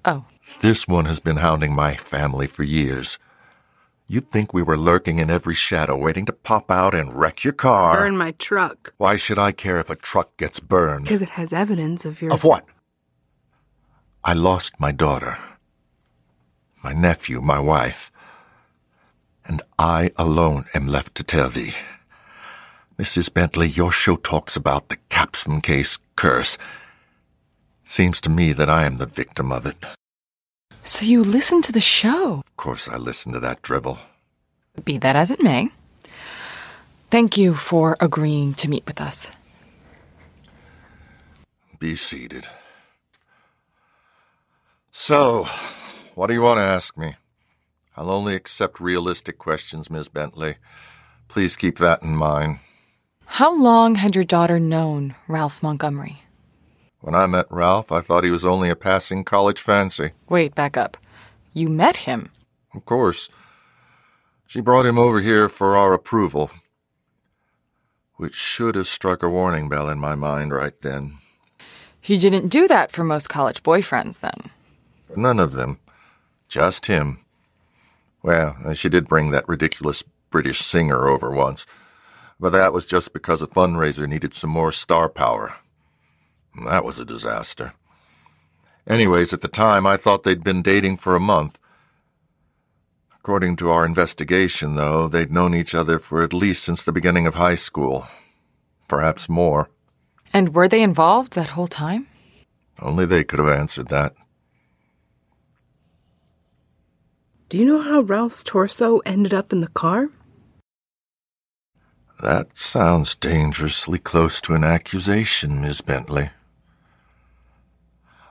Oh. 0.05 0.27
This 0.61 0.87
one 0.87 1.07
has 1.07 1.21
been 1.21 1.39
hounding 1.39 1.75
my 1.75 1.97
family 1.97 2.47
for 2.47 2.65
years. 2.65 3.19
You'd 4.07 4.31
think 4.31 4.53
we 4.53 4.63
were 4.63 4.77
lurking 4.77 5.21
in 5.21 5.31
every 5.31 5.55
shadow, 5.55 5.97
waiting 5.97 6.27
to 6.27 6.35
pop 6.35 6.71
out 6.71 6.95
and 6.95 7.15
wreck 7.15 7.45
your 7.45 7.55
car. 7.55 7.97
Burn 7.97 8.19
my 8.19 8.33
truck. 8.33 8.93
Why 8.99 9.17
should 9.17 9.39
I 9.39 9.53
care 9.53 9.81
if 9.81 9.89
a 9.89 9.97
truck 9.97 10.37
gets 10.37 10.61
burned? 10.61 11.05
Because 11.07 11.23
it 11.23 11.31
has 11.31 11.51
evidence 11.51 12.05
of 12.05 12.21
your. 12.21 12.31
Of 12.31 12.45
what? 12.45 12.67
I 14.23 14.35
lost 14.35 14.79
my 14.79 14.93
daughter, 14.93 15.39
my 16.85 16.93
nephew, 16.93 17.41
my 17.41 17.59
wife, 17.59 18.13
and 19.47 19.63
I 19.79 20.13
alone 20.17 20.67
am 20.75 20.87
left 20.87 21.15
to 21.15 21.25
tell 21.25 21.49
thee. 21.49 21.73
Mrs. 22.99 23.33
Bentley, 23.33 23.67
your 23.67 23.91
show 23.91 24.17
talks 24.17 24.55
about 24.55 24.89
the 24.89 24.99
Capsum 25.09 25.63
case 25.63 25.99
curse. 26.15 26.59
Seems 27.85 28.21
to 28.21 28.31
me 28.31 28.53
that 28.53 28.69
I 28.69 28.85
am 28.85 28.99
the 28.99 29.07
victim 29.07 29.51
of 29.51 29.65
it. 29.65 29.77
So 30.83 31.07
you 31.07 31.25
listen 31.25 31.63
to 31.63 31.73
the 31.73 31.81
show? 31.81 32.43
Of 32.47 32.57
course 32.59 32.87
I 32.87 32.99
listen 32.99 33.33
to 33.33 33.41
that 33.41 33.63
drivel. 33.63 33.99
Be 34.85 34.99
that 34.99 35.17
as 35.17 35.31
it 35.31 35.43
may. 35.43 35.71
Thank 37.11 37.39
you 37.39 37.55
for 37.55 37.97
agreeing 37.99 38.55
to 38.55 38.69
meet 38.69 38.85
with 38.87 39.01
us. 39.01 39.31
Be 41.79 41.97
seated. 41.97 42.47
So, 44.91 45.49
what 46.15 46.29
do 46.29 46.35
you 46.35 46.43
want 46.43 46.59
to 46.59 46.63
ask 46.63 46.97
me? 46.97 47.17
I'll 47.97 48.11
only 48.11 48.35
accept 48.35 48.81
realistic 48.81 49.39
questions, 49.39 49.91
Miss 49.91 50.09
Bentley. 50.09 50.57
Please 51.29 51.57
keep 51.57 51.79
that 51.79 52.03
in 52.03 52.17
mind. 52.17 52.59
How 53.27 53.55
long 53.57 53.97
had 53.97 54.15
your 54.15 54.25
daughter 54.25 54.59
known 54.59 55.15
Ralph 55.29 55.63
Montgomery? 55.63 56.23
When 57.01 57.15
I 57.15 57.27
met 57.27 57.47
Ralph, 57.51 57.93
I 57.93 58.01
thought 58.01 58.25
he 58.25 58.31
was 58.31 58.45
only 58.47 58.71
a 58.71 58.77
passing 58.77 59.25
college 59.25 59.61
fancy. 59.61 60.13
Wait, 60.29 60.55
back 60.55 60.77
up. 60.77 60.97
You 61.53 61.69
met 61.69 61.99
him? 61.99 62.31
Of 62.75 62.85
course. 62.85 63.29
She 64.47 64.61
brought 64.61 64.87
him 64.87 64.99
over 64.99 65.21
here 65.21 65.49
for 65.49 65.77
our 65.77 65.93
approval, 65.93 66.51
which 68.17 68.35
should 68.35 68.75
have 68.75 68.89
struck 68.89 69.23
a 69.23 69.29
warning 69.29 69.69
bell 69.69 69.89
in 69.89 69.99
my 69.99 70.15
mind 70.15 70.53
right 70.53 70.81
then. 70.83 71.19
He 72.01 72.19
didn't 72.19 72.49
do 72.49 72.69
that 72.69 72.91
for 72.91 73.05
most 73.05 73.29
college 73.29 73.63
boyfriends, 73.63 74.21
then. 74.21 74.51
None 75.17 75.41
of 75.41 75.53
them. 75.53 75.79
Just 76.55 76.87
him. 76.87 77.19
Well, 78.23 78.57
uh, 78.65 78.75
she 78.75 78.89
did 78.89 79.09
bring 79.09 79.33
that 79.33 79.49
ridiculous 79.49 80.05
British 80.31 80.61
singer 80.61 81.09
over 81.09 81.33
once, 81.33 81.67
but 82.39 82.51
that 82.51 82.73
was 82.73 82.87
just 82.87 83.13
because 83.13 83.43
a 83.43 83.49
fundraiser 83.49 84.09
needed 84.09 84.33
some 84.33 84.51
more 84.51 84.71
star 84.71 85.09
power. 85.09 85.57
That 86.65 86.85
was 86.85 87.01
a 87.01 87.05
disaster. 87.05 87.75
Anyways, 88.87 89.33
at 89.33 89.41
the 89.41 89.49
time, 89.49 89.85
I 89.85 89.97
thought 89.97 90.23
they'd 90.23 90.45
been 90.45 90.63
dating 90.63 90.99
for 90.99 91.17
a 91.17 91.21
month. 91.35 91.59
According 93.19 93.57
to 93.57 93.71
our 93.73 93.85
investigation, 93.85 94.77
though, 94.77 95.09
they'd 95.09 95.33
known 95.33 95.57
each 95.57 95.75
other 95.75 95.99
for 95.99 96.23
at 96.23 96.33
least 96.33 96.63
since 96.63 96.85
the 96.85 96.93
beginning 96.93 97.27
of 97.27 97.35
high 97.35 97.57
school. 97.57 98.07
Perhaps 98.87 99.29
more. 99.29 99.71
And 100.33 100.55
were 100.55 100.69
they 100.69 100.83
involved 100.83 101.33
that 101.33 101.49
whole 101.49 101.67
time? 101.67 102.07
Only 102.81 103.07
they 103.07 103.25
could 103.25 103.41
have 103.41 103.49
answered 103.49 103.89
that. 103.89 104.15
Do 107.55 107.61
you 107.61 107.67
know 107.67 107.83
how 107.83 108.01
Ralph's 108.01 108.43
torso 108.43 108.99
ended 109.07 109.33
up 109.33 109.53
in 109.53 109.61
the 109.61 109.69
car? 109.69 110.09
That 112.21 112.57
sounds 112.57 113.15
dangerously 113.15 114.01
close 114.01 114.41
to 114.41 114.55
an 114.55 114.65
accusation, 114.65 115.61
Miss 115.61 115.81
Bentley. 115.81 116.31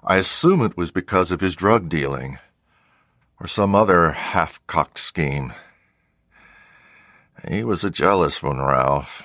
I 0.03 0.17
assume 0.17 0.61
it 0.61 0.75
was 0.75 0.91
because 0.91 1.31
of 1.31 1.39
his 1.39 1.55
drug 1.55 1.87
dealing, 1.87 2.37
or 3.39 3.47
some 3.47 3.75
other 3.75 4.11
half 4.11 4.59
cocked 4.67 4.99
scheme. 4.99 5.53
He 7.47 7.63
was 7.63 7.85
a 7.85 7.89
jealous 7.89 8.43
one, 8.43 8.59
Ralph, 8.59 9.23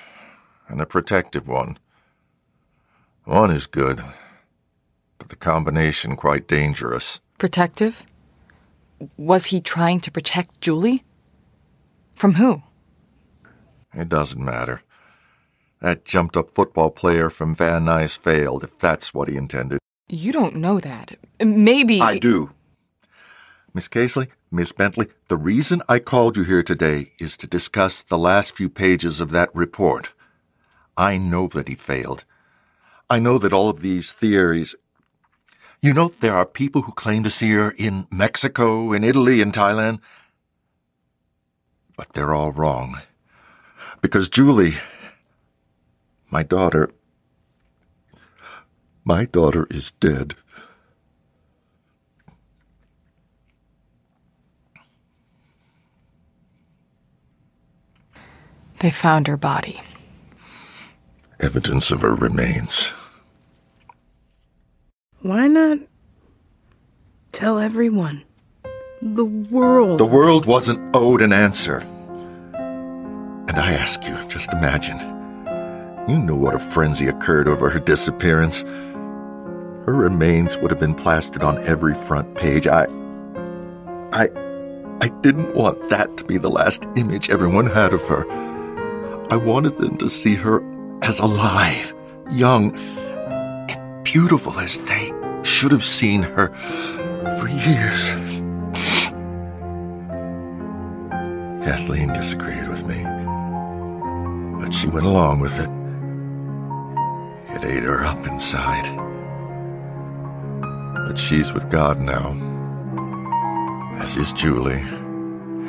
and 0.69 0.79
a 0.79 0.85
protective 0.85 1.49
one. 1.49 1.77
One 3.25 3.51
is 3.51 3.67
good, 3.67 4.01
but 5.17 5.27
the 5.27 5.35
combination 5.35 6.15
quite 6.15 6.47
dangerous. 6.47 7.19
Protective? 7.37 8.05
Was 9.17 9.47
he 9.47 9.61
trying 9.61 9.99
to 10.01 10.11
protect 10.11 10.61
Julie? 10.61 11.03
From 12.15 12.33
who? 12.35 12.63
It 13.93 14.09
doesn't 14.09 14.43
matter. 14.43 14.81
That 15.81 16.05
jumped 16.05 16.35
up 16.35 16.51
football 16.51 16.89
player 16.89 17.29
from 17.29 17.55
Van 17.55 17.85
Nuys 17.85 18.17
failed, 18.17 18.63
if 18.63 18.77
that's 18.77 19.13
what 19.13 19.29
he 19.29 19.37
intended. 19.37 19.79
You 20.09 20.31
don't 20.31 20.55
know 20.55 20.79
that. 20.79 21.17
Maybe. 21.39 22.01
I 22.01 22.19
do. 22.19 22.51
Miss 23.73 23.87
Casely, 23.87 24.27
Miss 24.51 24.71
Bentley, 24.71 25.07
the 25.27 25.37
reason 25.37 25.83
I 25.87 25.99
called 25.99 26.35
you 26.35 26.43
here 26.43 26.63
today 26.63 27.13
is 27.19 27.37
to 27.37 27.47
discuss 27.47 28.01
the 28.01 28.17
last 28.17 28.55
few 28.55 28.67
pages 28.67 29.21
of 29.21 29.29
that 29.31 29.53
report. 29.55 30.09
I 30.97 31.17
know 31.17 31.47
that 31.49 31.67
he 31.67 31.75
failed. 31.75 32.25
I 33.09 33.19
know 33.19 33.37
that 33.37 33.53
all 33.53 33.69
of 33.69 33.81
these 33.81 34.11
theories. 34.11 34.75
You 35.81 35.93
know, 35.93 36.09
there 36.19 36.35
are 36.35 36.45
people 36.45 36.81
who 36.81 36.91
claim 36.91 37.23
to 37.23 37.29
see 37.29 37.51
her 37.51 37.71
in 37.71 38.05
Mexico, 38.11 38.91
in 38.91 39.03
Italy, 39.03 39.39
in 39.39 39.53
Thailand. 39.53 39.99
But 41.95 42.13
they're 42.13 42.33
all 42.33 42.51
wrong. 42.51 42.99
Because 44.01 44.27
Julie, 44.27 44.75
my 46.29 46.43
daughter, 46.43 46.91
my 49.05 49.23
daughter 49.23 49.67
is 49.69 49.91
dead. 49.91 50.35
They 58.79 58.91
found 58.91 59.27
her 59.27 59.37
body. 59.37 59.81
Evidence 61.39 61.91
of 61.91 62.01
her 62.01 62.15
remains. 62.15 62.91
Why 65.21 65.47
not 65.47 65.79
tell 67.33 67.59
everyone? 67.59 68.23
The 69.01 69.25
world. 69.25 69.99
The 69.99 70.05
world 70.05 70.45
wasn't 70.45 70.95
owed 70.95 71.21
an 71.21 71.33
answer. 71.33 71.79
And 72.53 73.57
I 73.57 73.73
ask 73.73 74.07
you, 74.07 74.15
just 74.29 74.53
imagine. 74.53 74.97
You 76.07 76.19
know 76.19 76.35
what 76.35 76.55
a 76.55 76.59
frenzy 76.59 77.07
occurred 77.07 77.49
over 77.49 77.69
her 77.69 77.79
disappearance. 77.79 78.61
Her 78.61 79.93
remains 79.93 80.57
would 80.57 80.71
have 80.71 80.79
been 80.79 80.95
plastered 80.95 81.43
on 81.43 81.65
every 81.67 81.95
front 81.95 82.35
page. 82.35 82.65
I. 82.65 82.85
I. 84.13 84.29
I 85.01 85.09
didn't 85.21 85.53
want 85.53 85.89
that 85.89 86.15
to 86.17 86.23
be 86.23 86.37
the 86.37 86.49
last 86.49 86.85
image 86.95 87.29
everyone 87.29 87.67
had 87.67 87.93
of 87.93 88.01
her. 88.03 88.25
I 89.29 89.35
wanted 89.35 89.77
them 89.79 89.97
to 89.97 90.09
see 90.09 90.35
her 90.35 90.63
as 91.01 91.19
alive, 91.19 91.93
young, 92.31 92.77
beautiful 94.03 94.59
as 94.59 94.77
they 94.79 95.11
should 95.43 95.71
have 95.71 95.83
seen 95.83 96.23
her 96.23 96.47
for 97.39 97.47
years. 97.47 98.11
Kathleen 101.63 102.11
disagreed 102.13 102.67
with 102.67 102.85
me, 102.85 103.03
but 104.59 104.73
she 104.73 104.87
went 104.87 105.05
along 105.05 105.39
with 105.39 105.57
it. 105.59 105.69
It 107.55 107.63
ate 107.65 107.83
her 107.83 108.03
up 108.03 108.25
inside. 108.25 108.87
But 111.07 111.17
she's 111.17 111.53
with 111.53 111.69
God 111.69 111.99
now, 111.99 112.35
as 113.99 114.17
is 114.17 114.33
Julie 114.33 114.83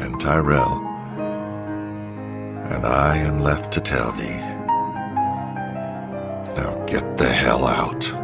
and 0.00 0.20
Tyrell. 0.20 0.86
And 2.70 2.86
I 2.86 3.16
am 3.16 3.40
left 3.40 3.72
to 3.72 3.80
tell 3.80 4.12
thee. 4.12 4.38
Now 6.56 6.84
get 6.86 7.18
the 7.18 7.28
hell 7.28 7.66
out. 7.66 8.19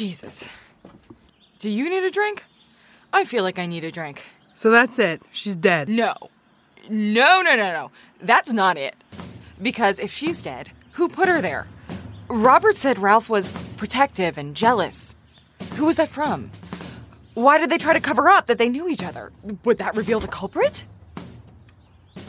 Jesus. 0.00 0.42
Do 1.58 1.68
you 1.68 1.90
need 1.90 2.02
a 2.04 2.10
drink? 2.10 2.44
I 3.12 3.26
feel 3.26 3.42
like 3.42 3.58
I 3.58 3.66
need 3.66 3.84
a 3.84 3.92
drink. 3.92 4.22
So 4.54 4.70
that's 4.70 4.98
it. 4.98 5.20
She's 5.30 5.54
dead. 5.54 5.90
No. 5.90 6.14
No, 6.88 7.42
no, 7.42 7.54
no, 7.54 7.70
no. 7.70 7.90
That's 8.22 8.50
not 8.50 8.78
it. 8.78 8.94
Because 9.60 9.98
if 9.98 10.10
she's 10.10 10.40
dead, 10.40 10.70
who 10.92 11.06
put 11.10 11.28
her 11.28 11.42
there? 11.42 11.66
Robert 12.28 12.76
said 12.76 12.98
Ralph 12.98 13.28
was 13.28 13.52
protective 13.76 14.38
and 14.38 14.56
jealous. 14.56 15.14
Who 15.74 15.84
was 15.84 15.96
that 15.96 16.08
from? 16.08 16.50
Why 17.34 17.58
did 17.58 17.68
they 17.68 17.76
try 17.76 17.92
to 17.92 18.00
cover 18.00 18.30
up 18.30 18.46
that 18.46 18.56
they 18.56 18.70
knew 18.70 18.88
each 18.88 19.04
other? 19.04 19.30
Would 19.66 19.76
that 19.76 19.98
reveal 19.98 20.18
the 20.18 20.28
culprit? 20.28 20.86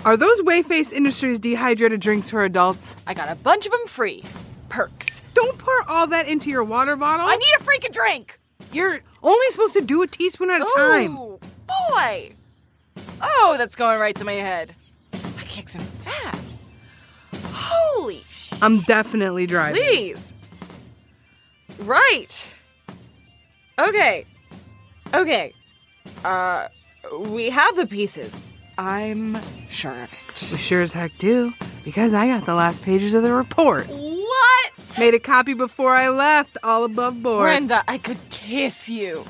Are 0.04 0.18
those 0.18 0.42
Wayface 0.42 0.92
Industries 0.92 1.40
dehydrated 1.40 2.02
drinks 2.02 2.32
for 2.32 2.44
adults? 2.44 2.96
I 3.08 3.14
got 3.14 3.32
a 3.32 3.36
bunch 3.36 3.66
of 3.66 3.72
them 3.72 3.88
free. 3.88 4.26
Perks. 4.68 5.21
Don't 5.34 5.58
pour 5.58 5.90
all 5.90 6.08
that 6.08 6.28
into 6.28 6.50
your 6.50 6.64
water 6.64 6.96
bottle. 6.96 7.26
I 7.26 7.36
need 7.36 7.54
a 7.60 7.64
freaking 7.64 7.94
drink! 7.94 8.40
You're 8.72 9.02
only 9.24 9.50
supposed 9.52 9.74
to 9.74 9.82
do 9.82 10.02
a 10.02 10.08
teaspoon 10.08 10.50
at 10.50 10.62
a 10.62 10.70
time. 10.76 11.18
Ooh, 11.18 11.40
boy! 11.90 12.34
Oh, 13.22 13.56
that's 13.58 13.76
going 13.76 14.00
right 14.00 14.16
to 14.16 14.24
my 14.26 14.34
head. 14.34 14.76
That 15.12 15.46
kicks 15.48 15.76
in 15.76 15.82
fast. 15.82 16.54
Holy 17.54 18.24
sh- 18.30 18.52
I'm 18.62 18.82
definitely 18.82 19.46
driving. 19.48 19.82
Please. 19.82 20.34
Right. 21.80 22.48
Okay. 23.80 24.26
Okay. 25.14 25.54
Uh, 26.24 26.68
we 27.28 27.50
have 27.50 27.76
the 27.76 27.86
pieces. 27.88 28.36
I'm 28.78 29.38
sure 29.70 29.92
of 30.04 30.10
it. 30.30 30.50
We 30.52 30.58
sure 30.58 30.82
as 30.82 30.92
heck 30.94 31.18
do, 31.18 31.54
because 31.84 32.14
I 32.14 32.28
got 32.28 32.46
the 32.46 32.54
last 32.56 32.82
pages 32.84 33.14
of 33.14 33.24
the 33.24 33.34
report. 33.34 33.88
What? 34.52 35.00
Made 35.00 35.14
a 35.14 35.20
copy 35.20 35.54
before 35.54 35.96
I 35.96 36.10
left, 36.10 36.58
all 36.64 36.84
above 36.84 37.22
board. 37.22 37.44
Brenda, 37.44 37.84
I 37.88 37.98
could 37.98 38.18
kiss 38.30 38.90
you. 38.90 39.26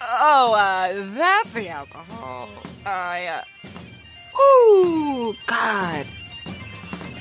Oh, 0.00 0.54
uh, 0.54 1.14
that's 1.14 1.52
the 1.52 1.68
alcohol. 1.68 2.48
I, 2.84 3.26
uh. 3.26 4.38
Ooh, 4.40 5.34
God. 5.46 6.06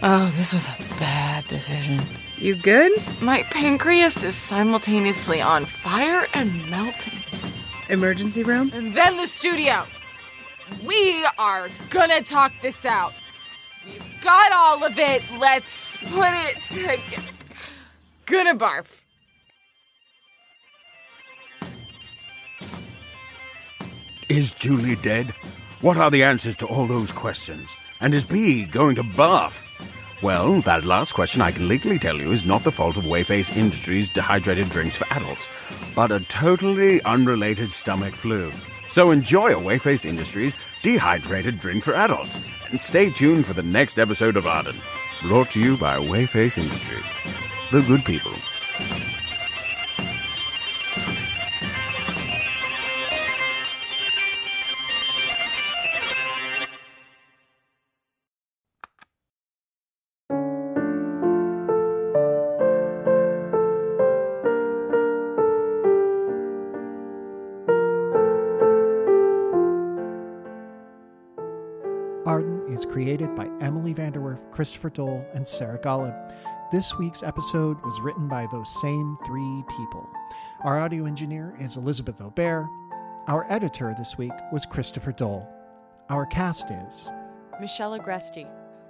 Oh, 0.02 0.34
this 0.38 0.52
was 0.54 0.68
a 0.68 0.76
bad 1.00 1.48
decision. 1.48 2.02
You 2.38 2.56
good? 2.56 2.92
My 3.22 3.44
pancreas 3.44 4.24
is 4.24 4.36
simultaneously 4.36 5.42
on 5.42 5.66
fire 5.66 6.28
and 6.34 6.70
melting. 6.70 7.20
Emergency 7.90 8.44
room? 8.44 8.72
And 8.74 8.96
then 8.96 9.18
the 9.18 9.28
studio. 9.28 9.86
We 10.86 11.26
are 11.38 11.70
gonna 11.90 12.22
talk 12.22 12.52
this 12.62 12.86
out. 12.86 13.14
Got 14.24 14.52
all 14.54 14.84
of 14.86 14.98
it. 14.98 15.22
Let's 15.38 15.98
put 15.98 16.30
it 16.32 16.62
together. 16.64 17.22
Gonna 18.26 18.56
barf. 18.56 18.86
Is 24.30 24.52
Julie 24.52 24.96
dead? 24.96 25.34
What 25.82 25.98
are 25.98 26.10
the 26.10 26.24
answers 26.24 26.56
to 26.56 26.66
all 26.66 26.88
those 26.88 27.12
questions? 27.12 27.70
And 28.00 28.14
is 28.14 28.24
B 28.24 28.64
going 28.64 28.96
to 28.96 29.04
barf? 29.04 29.54
Well, 30.22 30.62
that 30.62 30.86
last 30.86 31.12
question 31.12 31.42
I 31.42 31.52
can 31.52 31.68
legally 31.68 32.00
tell 32.00 32.16
you 32.16 32.32
is 32.32 32.46
not 32.46 32.64
the 32.64 32.72
fault 32.72 32.96
of 32.96 33.04
Wayface 33.04 33.54
Industries 33.58 34.10
dehydrated 34.10 34.70
drinks 34.70 34.96
for 34.96 35.06
adults, 35.12 35.50
but 35.94 36.14
a 36.14 36.22
totally 36.22 37.02
unrelated 37.04 37.74
stomach 37.74 38.16
flu. 38.16 38.54
So 38.90 39.12
enjoy 39.12 39.52
a 39.52 39.60
Wayface 39.60 40.06
Industries 40.06 40.54
dehydrated 40.82 41.60
drink 41.60 41.84
for 41.84 41.94
adults, 41.94 42.38
and 42.74 42.82
stay 42.82 43.12
tuned 43.12 43.46
for 43.46 43.54
the 43.54 43.62
next 43.62 44.00
episode 44.00 44.36
of 44.36 44.48
Arden, 44.48 44.82
brought 45.22 45.52
to 45.52 45.60
you 45.60 45.78
by 45.78 45.98
Wayface 45.98 46.58
Industries, 46.58 47.06
the 47.72 47.82
good 47.82 48.04
people. 48.04 48.34
Christopher 74.64 74.92
Dole, 74.92 75.28
and 75.34 75.46
Sarah 75.46 75.78
Golub. 75.78 76.34
This 76.72 76.98
week's 76.98 77.22
episode 77.22 77.84
was 77.84 78.00
written 78.00 78.30
by 78.30 78.48
those 78.50 78.82
same 78.82 79.18
three 79.26 79.62
people. 79.68 80.10
Our 80.64 80.80
audio 80.80 81.04
engineer 81.04 81.54
is 81.60 81.76
Elizabeth 81.76 82.22
Aubert. 82.22 82.66
Our 83.28 83.46
editor 83.52 83.94
this 83.98 84.18
week 84.18 84.32
was 84.54 84.66
Christopher 84.66 85.12
Dole. 85.12 85.46
Our 86.10 86.26
cast 86.28 86.72
is 86.72 87.12
Michelle 87.60 88.00
Agresti. 88.00 88.50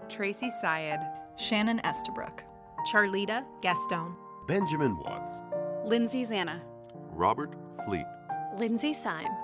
Tracy 0.10 0.52
Syed. 0.62 1.00
Shannon 1.38 1.80
Estabrook. 1.84 2.44
Charlita 2.94 3.44
Gaston. 3.64 4.16
Benjamin 4.48 4.96
Watts. 5.00 5.42
Lindsay 5.86 6.24
Zanna. 6.24 6.60
Robert 7.14 7.56
Fleet. 7.84 8.06
Lindsay 8.60 8.94
Syme. 8.94 9.36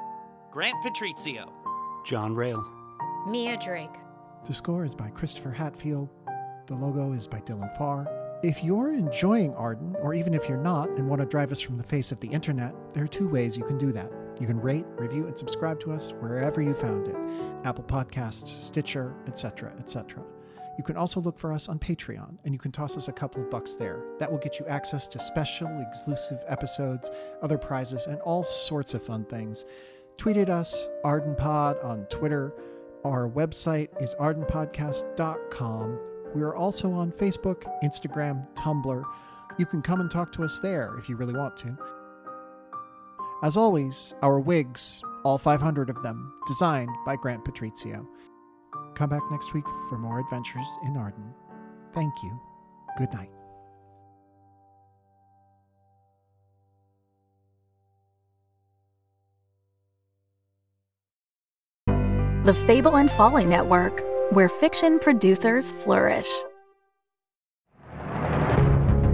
Grant 0.51 0.77
Patrizio. 0.85 1.49
John 2.05 2.35
Rail. 2.35 2.63
Mia 3.27 3.57
Drake. 3.57 3.89
The 4.45 4.53
score 4.53 4.85
is 4.85 4.95
by 4.95 5.09
Christopher 5.09 5.51
Hatfield. 5.51 6.09
The 6.69 6.75
logo 6.75 7.13
is 7.13 7.25
by 7.25 7.39
Dylan 7.39 7.75
Farr. 7.79 8.07
If 8.43 8.63
you're 8.63 8.93
enjoying 8.93 9.55
Arden, 9.55 9.95
or 10.03 10.13
even 10.13 10.35
if 10.35 10.47
you're 10.47 10.61
not 10.61 10.87
and 10.89 11.09
want 11.09 11.19
to 11.19 11.25
drive 11.25 11.51
us 11.51 11.59
from 11.59 11.77
the 11.77 11.83
face 11.83 12.11
of 12.11 12.19
the 12.19 12.27
internet, 12.27 12.75
there 12.93 13.03
are 13.03 13.07
two 13.07 13.27
ways 13.27 13.57
you 13.57 13.63
can 13.63 13.79
do 13.79 13.91
that. 13.91 14.11
You 14.39 14.45
can 14.45 14.61
rate, 14.61 14.85
review, 14.89 15.25
and 15.25 15.35
subscribe 15.35 15.79
to 15.79 15.91
us 15.91 16.11
wherever 16.19 16.61
you 16.61 16.75
found 16.75 17.07
it 17.07 17.15
Apple 17.65 17.85
Podcasts, 17.85 18.49
Stitcher, 18.49 19.15
etc., 19.25 19.73
etc. 19.79 20.23
You 20.77 20.83
can 20.83 20.95
also 20.95 21.19
look 21.19 21.39
for 21.39 21.51
us 21.51 21.67
on 21.69 21.79
Patreon, 21.79 22.37
and 22.45 22.53
you 22.53 22.59
can 22.59 22.71
toss 22.71 22.95
us 22.95 23.07
a 23.07 23.13
couple 23.13 23.41
of 23.41 23.49
bucks 23.49 23.73
there. 23.73 24.03
That 24.19 24.31
will 24.31 24.37
get 24.37 24.59
you 24.59 24.67
access 24.67 25.07
to 25.07 25.17
special, 25.19 25.75
exclusive 25.89 26.43
episodes, 26.47 27.09
other 27.41 27.57
prizes, 27.57 28.05
and 28.05 28.21
all 28.21 28.43
sorts 28.43 28.93
of 28.93 29.03
fun 29.03 29.25
things. 29.25 29.65
Tweet 30.17 30.37
at 30.37 30.51
us, 30.51 30.87
ArdenPod 31.03 31.83
on 31.83 32.05
Twitter. 32.11 32.53
Our 33.03 33.27
website 33.27 33.99
is 34.03 34.13
ardenpodcast.com. 34.19 36.08
We 36.35 36.41
are 36.43 36.55
also 36.55 36.91
on 36.91 37.11
Facebook, 37.11 37.63
Instagram, 37.83 38.47
Tumblr. 38.55 39.03
You 39.57 39.65
can 39.65 39.81
come 39.81 39.99
and 39.99 40.09
talk 40.09 40.31
to 40.33 40.43
us 40.43 40.59
there 40.59 40.95
if 40.97 41.09
you 41.09 41.15
really 41.15 41.33
want 41.33 41.57
to. 41.57 41.77
As 43.43 43.57
always, 43.57 44.13
our 44.21 44.39
wigs, 44.39 45.01
all 45.23 45.37
500 45.37 45.89
of 45.89 46.01
them, 46.03 46.33
designed 46.47 46.91
by 47.05 47.15
Grant 47.15 47.43
Patrizio. 47.45 48.05
Come 48.95 49.09
back 49.09 49.23
next 49.31 49.53
week 49.53 49.65
for 49.87 49.97
more 49.97 50.19
adventures 50.19 50.67
in 50.83 50.97
Arden. 50.97 51.33
Thank 51.93 52.13
you. 52.21 52.39
Good 52.97 53.13
night. 53.13 53.31
The 62.45 62.53
Fable 62.65 62.95
and 62.97 63.11
Folly 63.11 63.45
Network, 63.45 64.03
where 64.31 64.49
fiction 64.49 64.99
producers 64.99 65.71
flourish. 65.71 66.29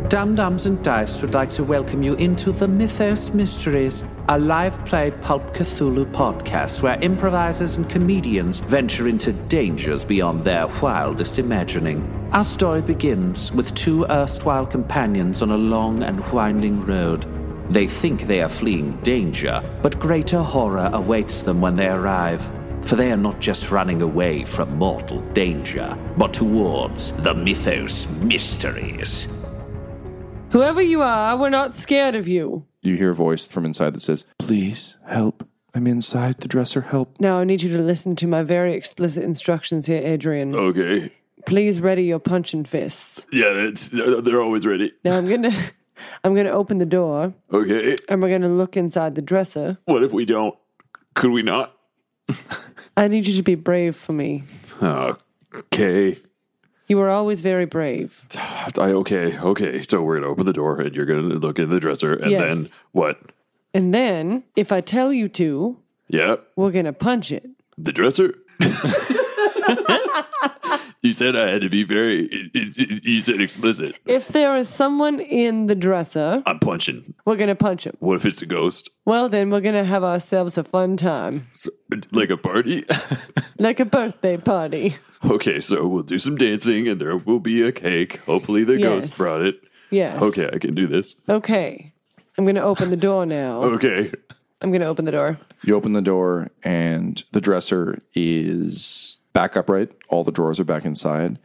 Dum 0.09 0.36
Dums 0.36 0.66
and 0.66 0.82
Dice 0.84 1.22
would 1.22 1.34
like 1.34 1.49
to 1.51 1.63
welcome 1.63 2.03
you 2.03 2.13
into 2.13 2.51
the 2.51 2.68
Mythos 2.68 3.34
Mysteries, 3.34 4.03
a 4.30 4.38
live 4.38 4.86
play 4.86 5.11
pulp 5.11 5.53
Cthulhu 5.53 6.05
podcast 6.11 6.82
where 6.82 6.99
improvisers 7.01 7.78
and 7.78 7.89
comedians 7.89 8.59
venture 8.59 9.07
into 9.07 9.34
dangers 9.34 10.05
beyond 10.05 10.41
their 10.41 10.68
wildest 10.68 11.39
imagining. 11.39 12.30
Our 12.34 12.43
story 12.43 12.82
begins 12.82 13.51
with 13.51 13.74
two 13.74 14.05
erstwhile 14.05 14.68
companions 14.68 15.41
on 15.41 15.49
a 15.49 15.57
long 15.57 16.03
and 16.03 16.20
winding 16.32 16.86
road. 16.86 17.26
They 17.72 17.88
think 17.88 18.22
they 18.22 18.41
are 18.41 18.49
fleeing 18.49 18.97
danger, 19.01 19.63
but 19.82 19.99
greater 19.99 20.41
horror 20.41 20.89
awaits 20.93 21.41
them 21.41 21.61
when 21.61 21.76
they 21.76 21.88
arrive. 21.88 22.51
For 22.86 22.95
they 22.95 23.11
are 23.11 23.17
not 23.17 23.39
just 23.39 23.71
running 23.71 24.01
away 24.03 24.45
from 24.45 24.77
mortal 24.77 25.21
danger, 25.33 25.97
but 26.17 26.33
towards 26.33 27.11
the 27.13 27.33
Mythos 27.33 28.07
Mysteries. 28.21 29.27
Whoever 30.51 30.81
you 30.81 31.01
are, 31.01 31.36
we're 31.36 31.49
not 31.49 31.73
scared 31.73 32.15
of 32.15 32.27
you. 32.27 32.65
You 32.81 32.95
hear 32.95 33.09
a 33.09 33.15
voice 33.15 33.47
from 33.47 33.65
inside 33.65 33.95
that 33.95 34.01
says, 34.01 34.25
Please 34.38 34.95
help. 35.07 35.47
I'm 35.73 35.88
inside 35.88 36.39
the 36.39 36.47
dresser. 36.47 36.81
Help. 36.81 37.19
Now 37.19 37.39
I 37.39 37.43
need 37.43 37.61
you 37.63 37.75
to 37.75 37.81
listen 37.83 38.15
to 38.17 38.27
my 38.27 38.43
very 38.43 38.75
explicit 38.75 39.23
instructions 39.23 39.88
here, 39.88 40.01
Adrian. 40.05 40.55
Okay. 40.55 41.11
Please 41.45 41.81
ready 41.81 42.03
your 42.03 42.19
punching 42.19 42.65
fists. 42.65 43.25
Yeah, 43.31 43.47
it's, 43.51 43.89
they're 43.89 44.41
always 44.41 44.65
ready. 44.65 44.93
Now 45.03 45.17
I'm 45.17 45.27
gonna 45.27 45.51
I'm 46.23 46.36
gonna 46.36 46.51
open 46.51 46.77
the 46.77 46.86
door 46.86 47.33
Okay. 47.51 47.97
and 48.07 48.21
we're 48.21 48.29
gonna 48.29 48.47
look 48.49 48.77
inside 48.77 49.15
the 49.15 49.21
dresser. 49.21 49.77
What 49.86 50.03
if 50.03 50.13
we 50.13 50.23
don't? 50.25 50.55
Could 51.15 51.31
we 51.31 51.41
not? 51.41 51.74
I 52.97 53.07
need 53.07 53.28
you 53.28 53.36
to 53.36 53.43
be 53.43 53.55
brave 53.55 53.95
for 53.95 54.13
me. 54.13 54.43
Okay. 54.82 56.19
You 56.88 56.97
were 56.97 57.09
always 57.09 57.41
very 57.41 57.65
brave. 57.65 58.23
I, 58.78 58.91
okay, 58.91 59.38
okay. 59.39 59.84
So 59.89 60.03
we're 60.03 60.19
gonna 60.19 60.32
open 60.32 60.45
the 60.45 60.53
door 60.53 60.80
and 60.82 60.95
you're 60.95 61.05
gonna 61.05 61.21
look 61.21 61.59
in 61.59 61.69
the 61.69 61.80
dresser 61.80 62.13
and 62.13 62.32
Yes. 62.32 62.69
then 62.69 62.78
what? 62.91 63.19
And 63.73 63.93
then, 63.93 64.43
if 64.55 64.71
I 64.71 64.82
tell 64.82 65.11
you 65.11 65.28
to, 65.30 65.78
Yeah, 66.07 66.36
we're 66.55 66.71
gonna 66.71 66.93
punch 66.93 67.32
it. 67.32 67.45
the 67.78 67.91
dresser. 67.91 68.36
You 71.06 71.14
said 71.14 71.36
I 71.36 71.51
had 71.51 71.62
to 71.62 71.70
be 71.70 71.84
very. 71.84 72.49
You 72.56 73.20
said 73.20 73.39
explicit. 73.39 73.95
If 74.08 74.30
there 74.30 74.56
is 74.58 74.68
someone 74.68 75.20
in 75.20 75.68
the 75.68 75.76
dresser, 75.76 76.41
I'm 76.47 76.58
punching. 76.58 77.14
we're 77.26 77.36
gonna 77.36 77.53
punch 77.56 77.86
him. 77.86 77.93
What 77.99 78.16
if 78.16 78.26
it's 78.26 78.41
a 78.41 78.47
ghost? 78.47 78.89
Well, 79.06 79.30
then 79.30 79.51
we're 79.51 79.62
gonna 79.62 79.84
have 79.86 80.03
ourselves 80.03 80.58
a 80.58 80.64
fun 80.64 80.97
time, 80.97 81.47
So, 81.53 81.70
like 82.12 82.32
a 82.32 82.38
party? 82.38 82.84
like 83.60 83.80
a 83.80 83.86
birthday 83.86 84.38
party. 84.38 84.95
okay, 85.30 85.60
so 85.60 85.86
we'll 85.86 86.01
do 86.01 86.18
some 86.18 86.38
dancing 86.38 86.88
and 86.88 86.99
there 86.99 87.16
will 87.18 87.39
be 87.39 87.62
a 87.62 87.72
cake. 87.72 88.18
Hopefully 88.26 88.64
the 88.64 88.80
Yes. 88.80 88.82
ghost 89.06 89.18
brought 89.20 89.41
it. 89.41 89.62
Yes. 89.91 90.20
Okay, 90.24 90.49
I 90.51 90.58
can 90.58 90.74
do 90.74 90.88
this. 90.88 91.14
Okay. 91.30 91.93
I'm 92.36 92.47
gonna 92.47 92.62
open 92.66 92.89
the 92.89 92.97
door 92.97 93.28
now. 93.28 93.62
Okay. 93.62 94.12
I'm 94.60 94.72
gonna 94.72 94.86
open 94.88 95.06
the 95.06 95.12
door. 95.12 95.38
You 95.64 95.76
open 95.76 95.93
the 95.93 96.01
door, 96.01 96.49
and 96.64 97.24
the 97.32 97.41
dresser 97.41 97.99
is 98.16 99.18
back 99.36 99.55
upright. 99.55 99.89
All 100.09 100.23
the 100.23 100.31
drawers 100.31 100.59
are 100.59 100.63
back 100.63 100.86
inside, 100.86 101.38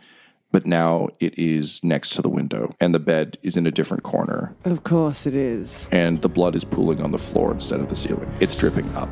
but 0.53 0.65
now 0.65 1.09
it 1.21 1.39
is 1.39 1.83
next 1.85 2.11
to 2.11 2.23
the 2.23 2.29
window, 2.31 2.75
and 2.81 2.95
the 2.95 2.99
bed 3.01 3.37
is 3.43 3.57
in 3.59 3.67
a 3.67 3.71
different 3.71 4.05
corner, 4.05 4.55
Of 4.65 4.85
course 4.85 5.27
it 5.27 5.35
is. 5.35 5.87
and 5.93 6.23
the 6.23 6.29
blood 6.29 6.55
is 6.57 6.65
pooling 6.65 7.03
on 7.03 7.11
the 7.11 7.19
floor 7.19 7.53
instead 7.53 7.81
of 7.81 7.89
the 7.89 7.97
ceiling. 7.97 8.33
It's 8.41 8.55
dripping 8.55 8.89
up. 8.97 9.11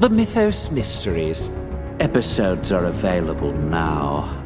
The 0.00 0.10
Mythos 0.10 0.70
Mysteries. 0.70 1.50
Episodes 2.00 2.70
are 2.70 2.84
available 2.84 3.52
now. 3.52 4.44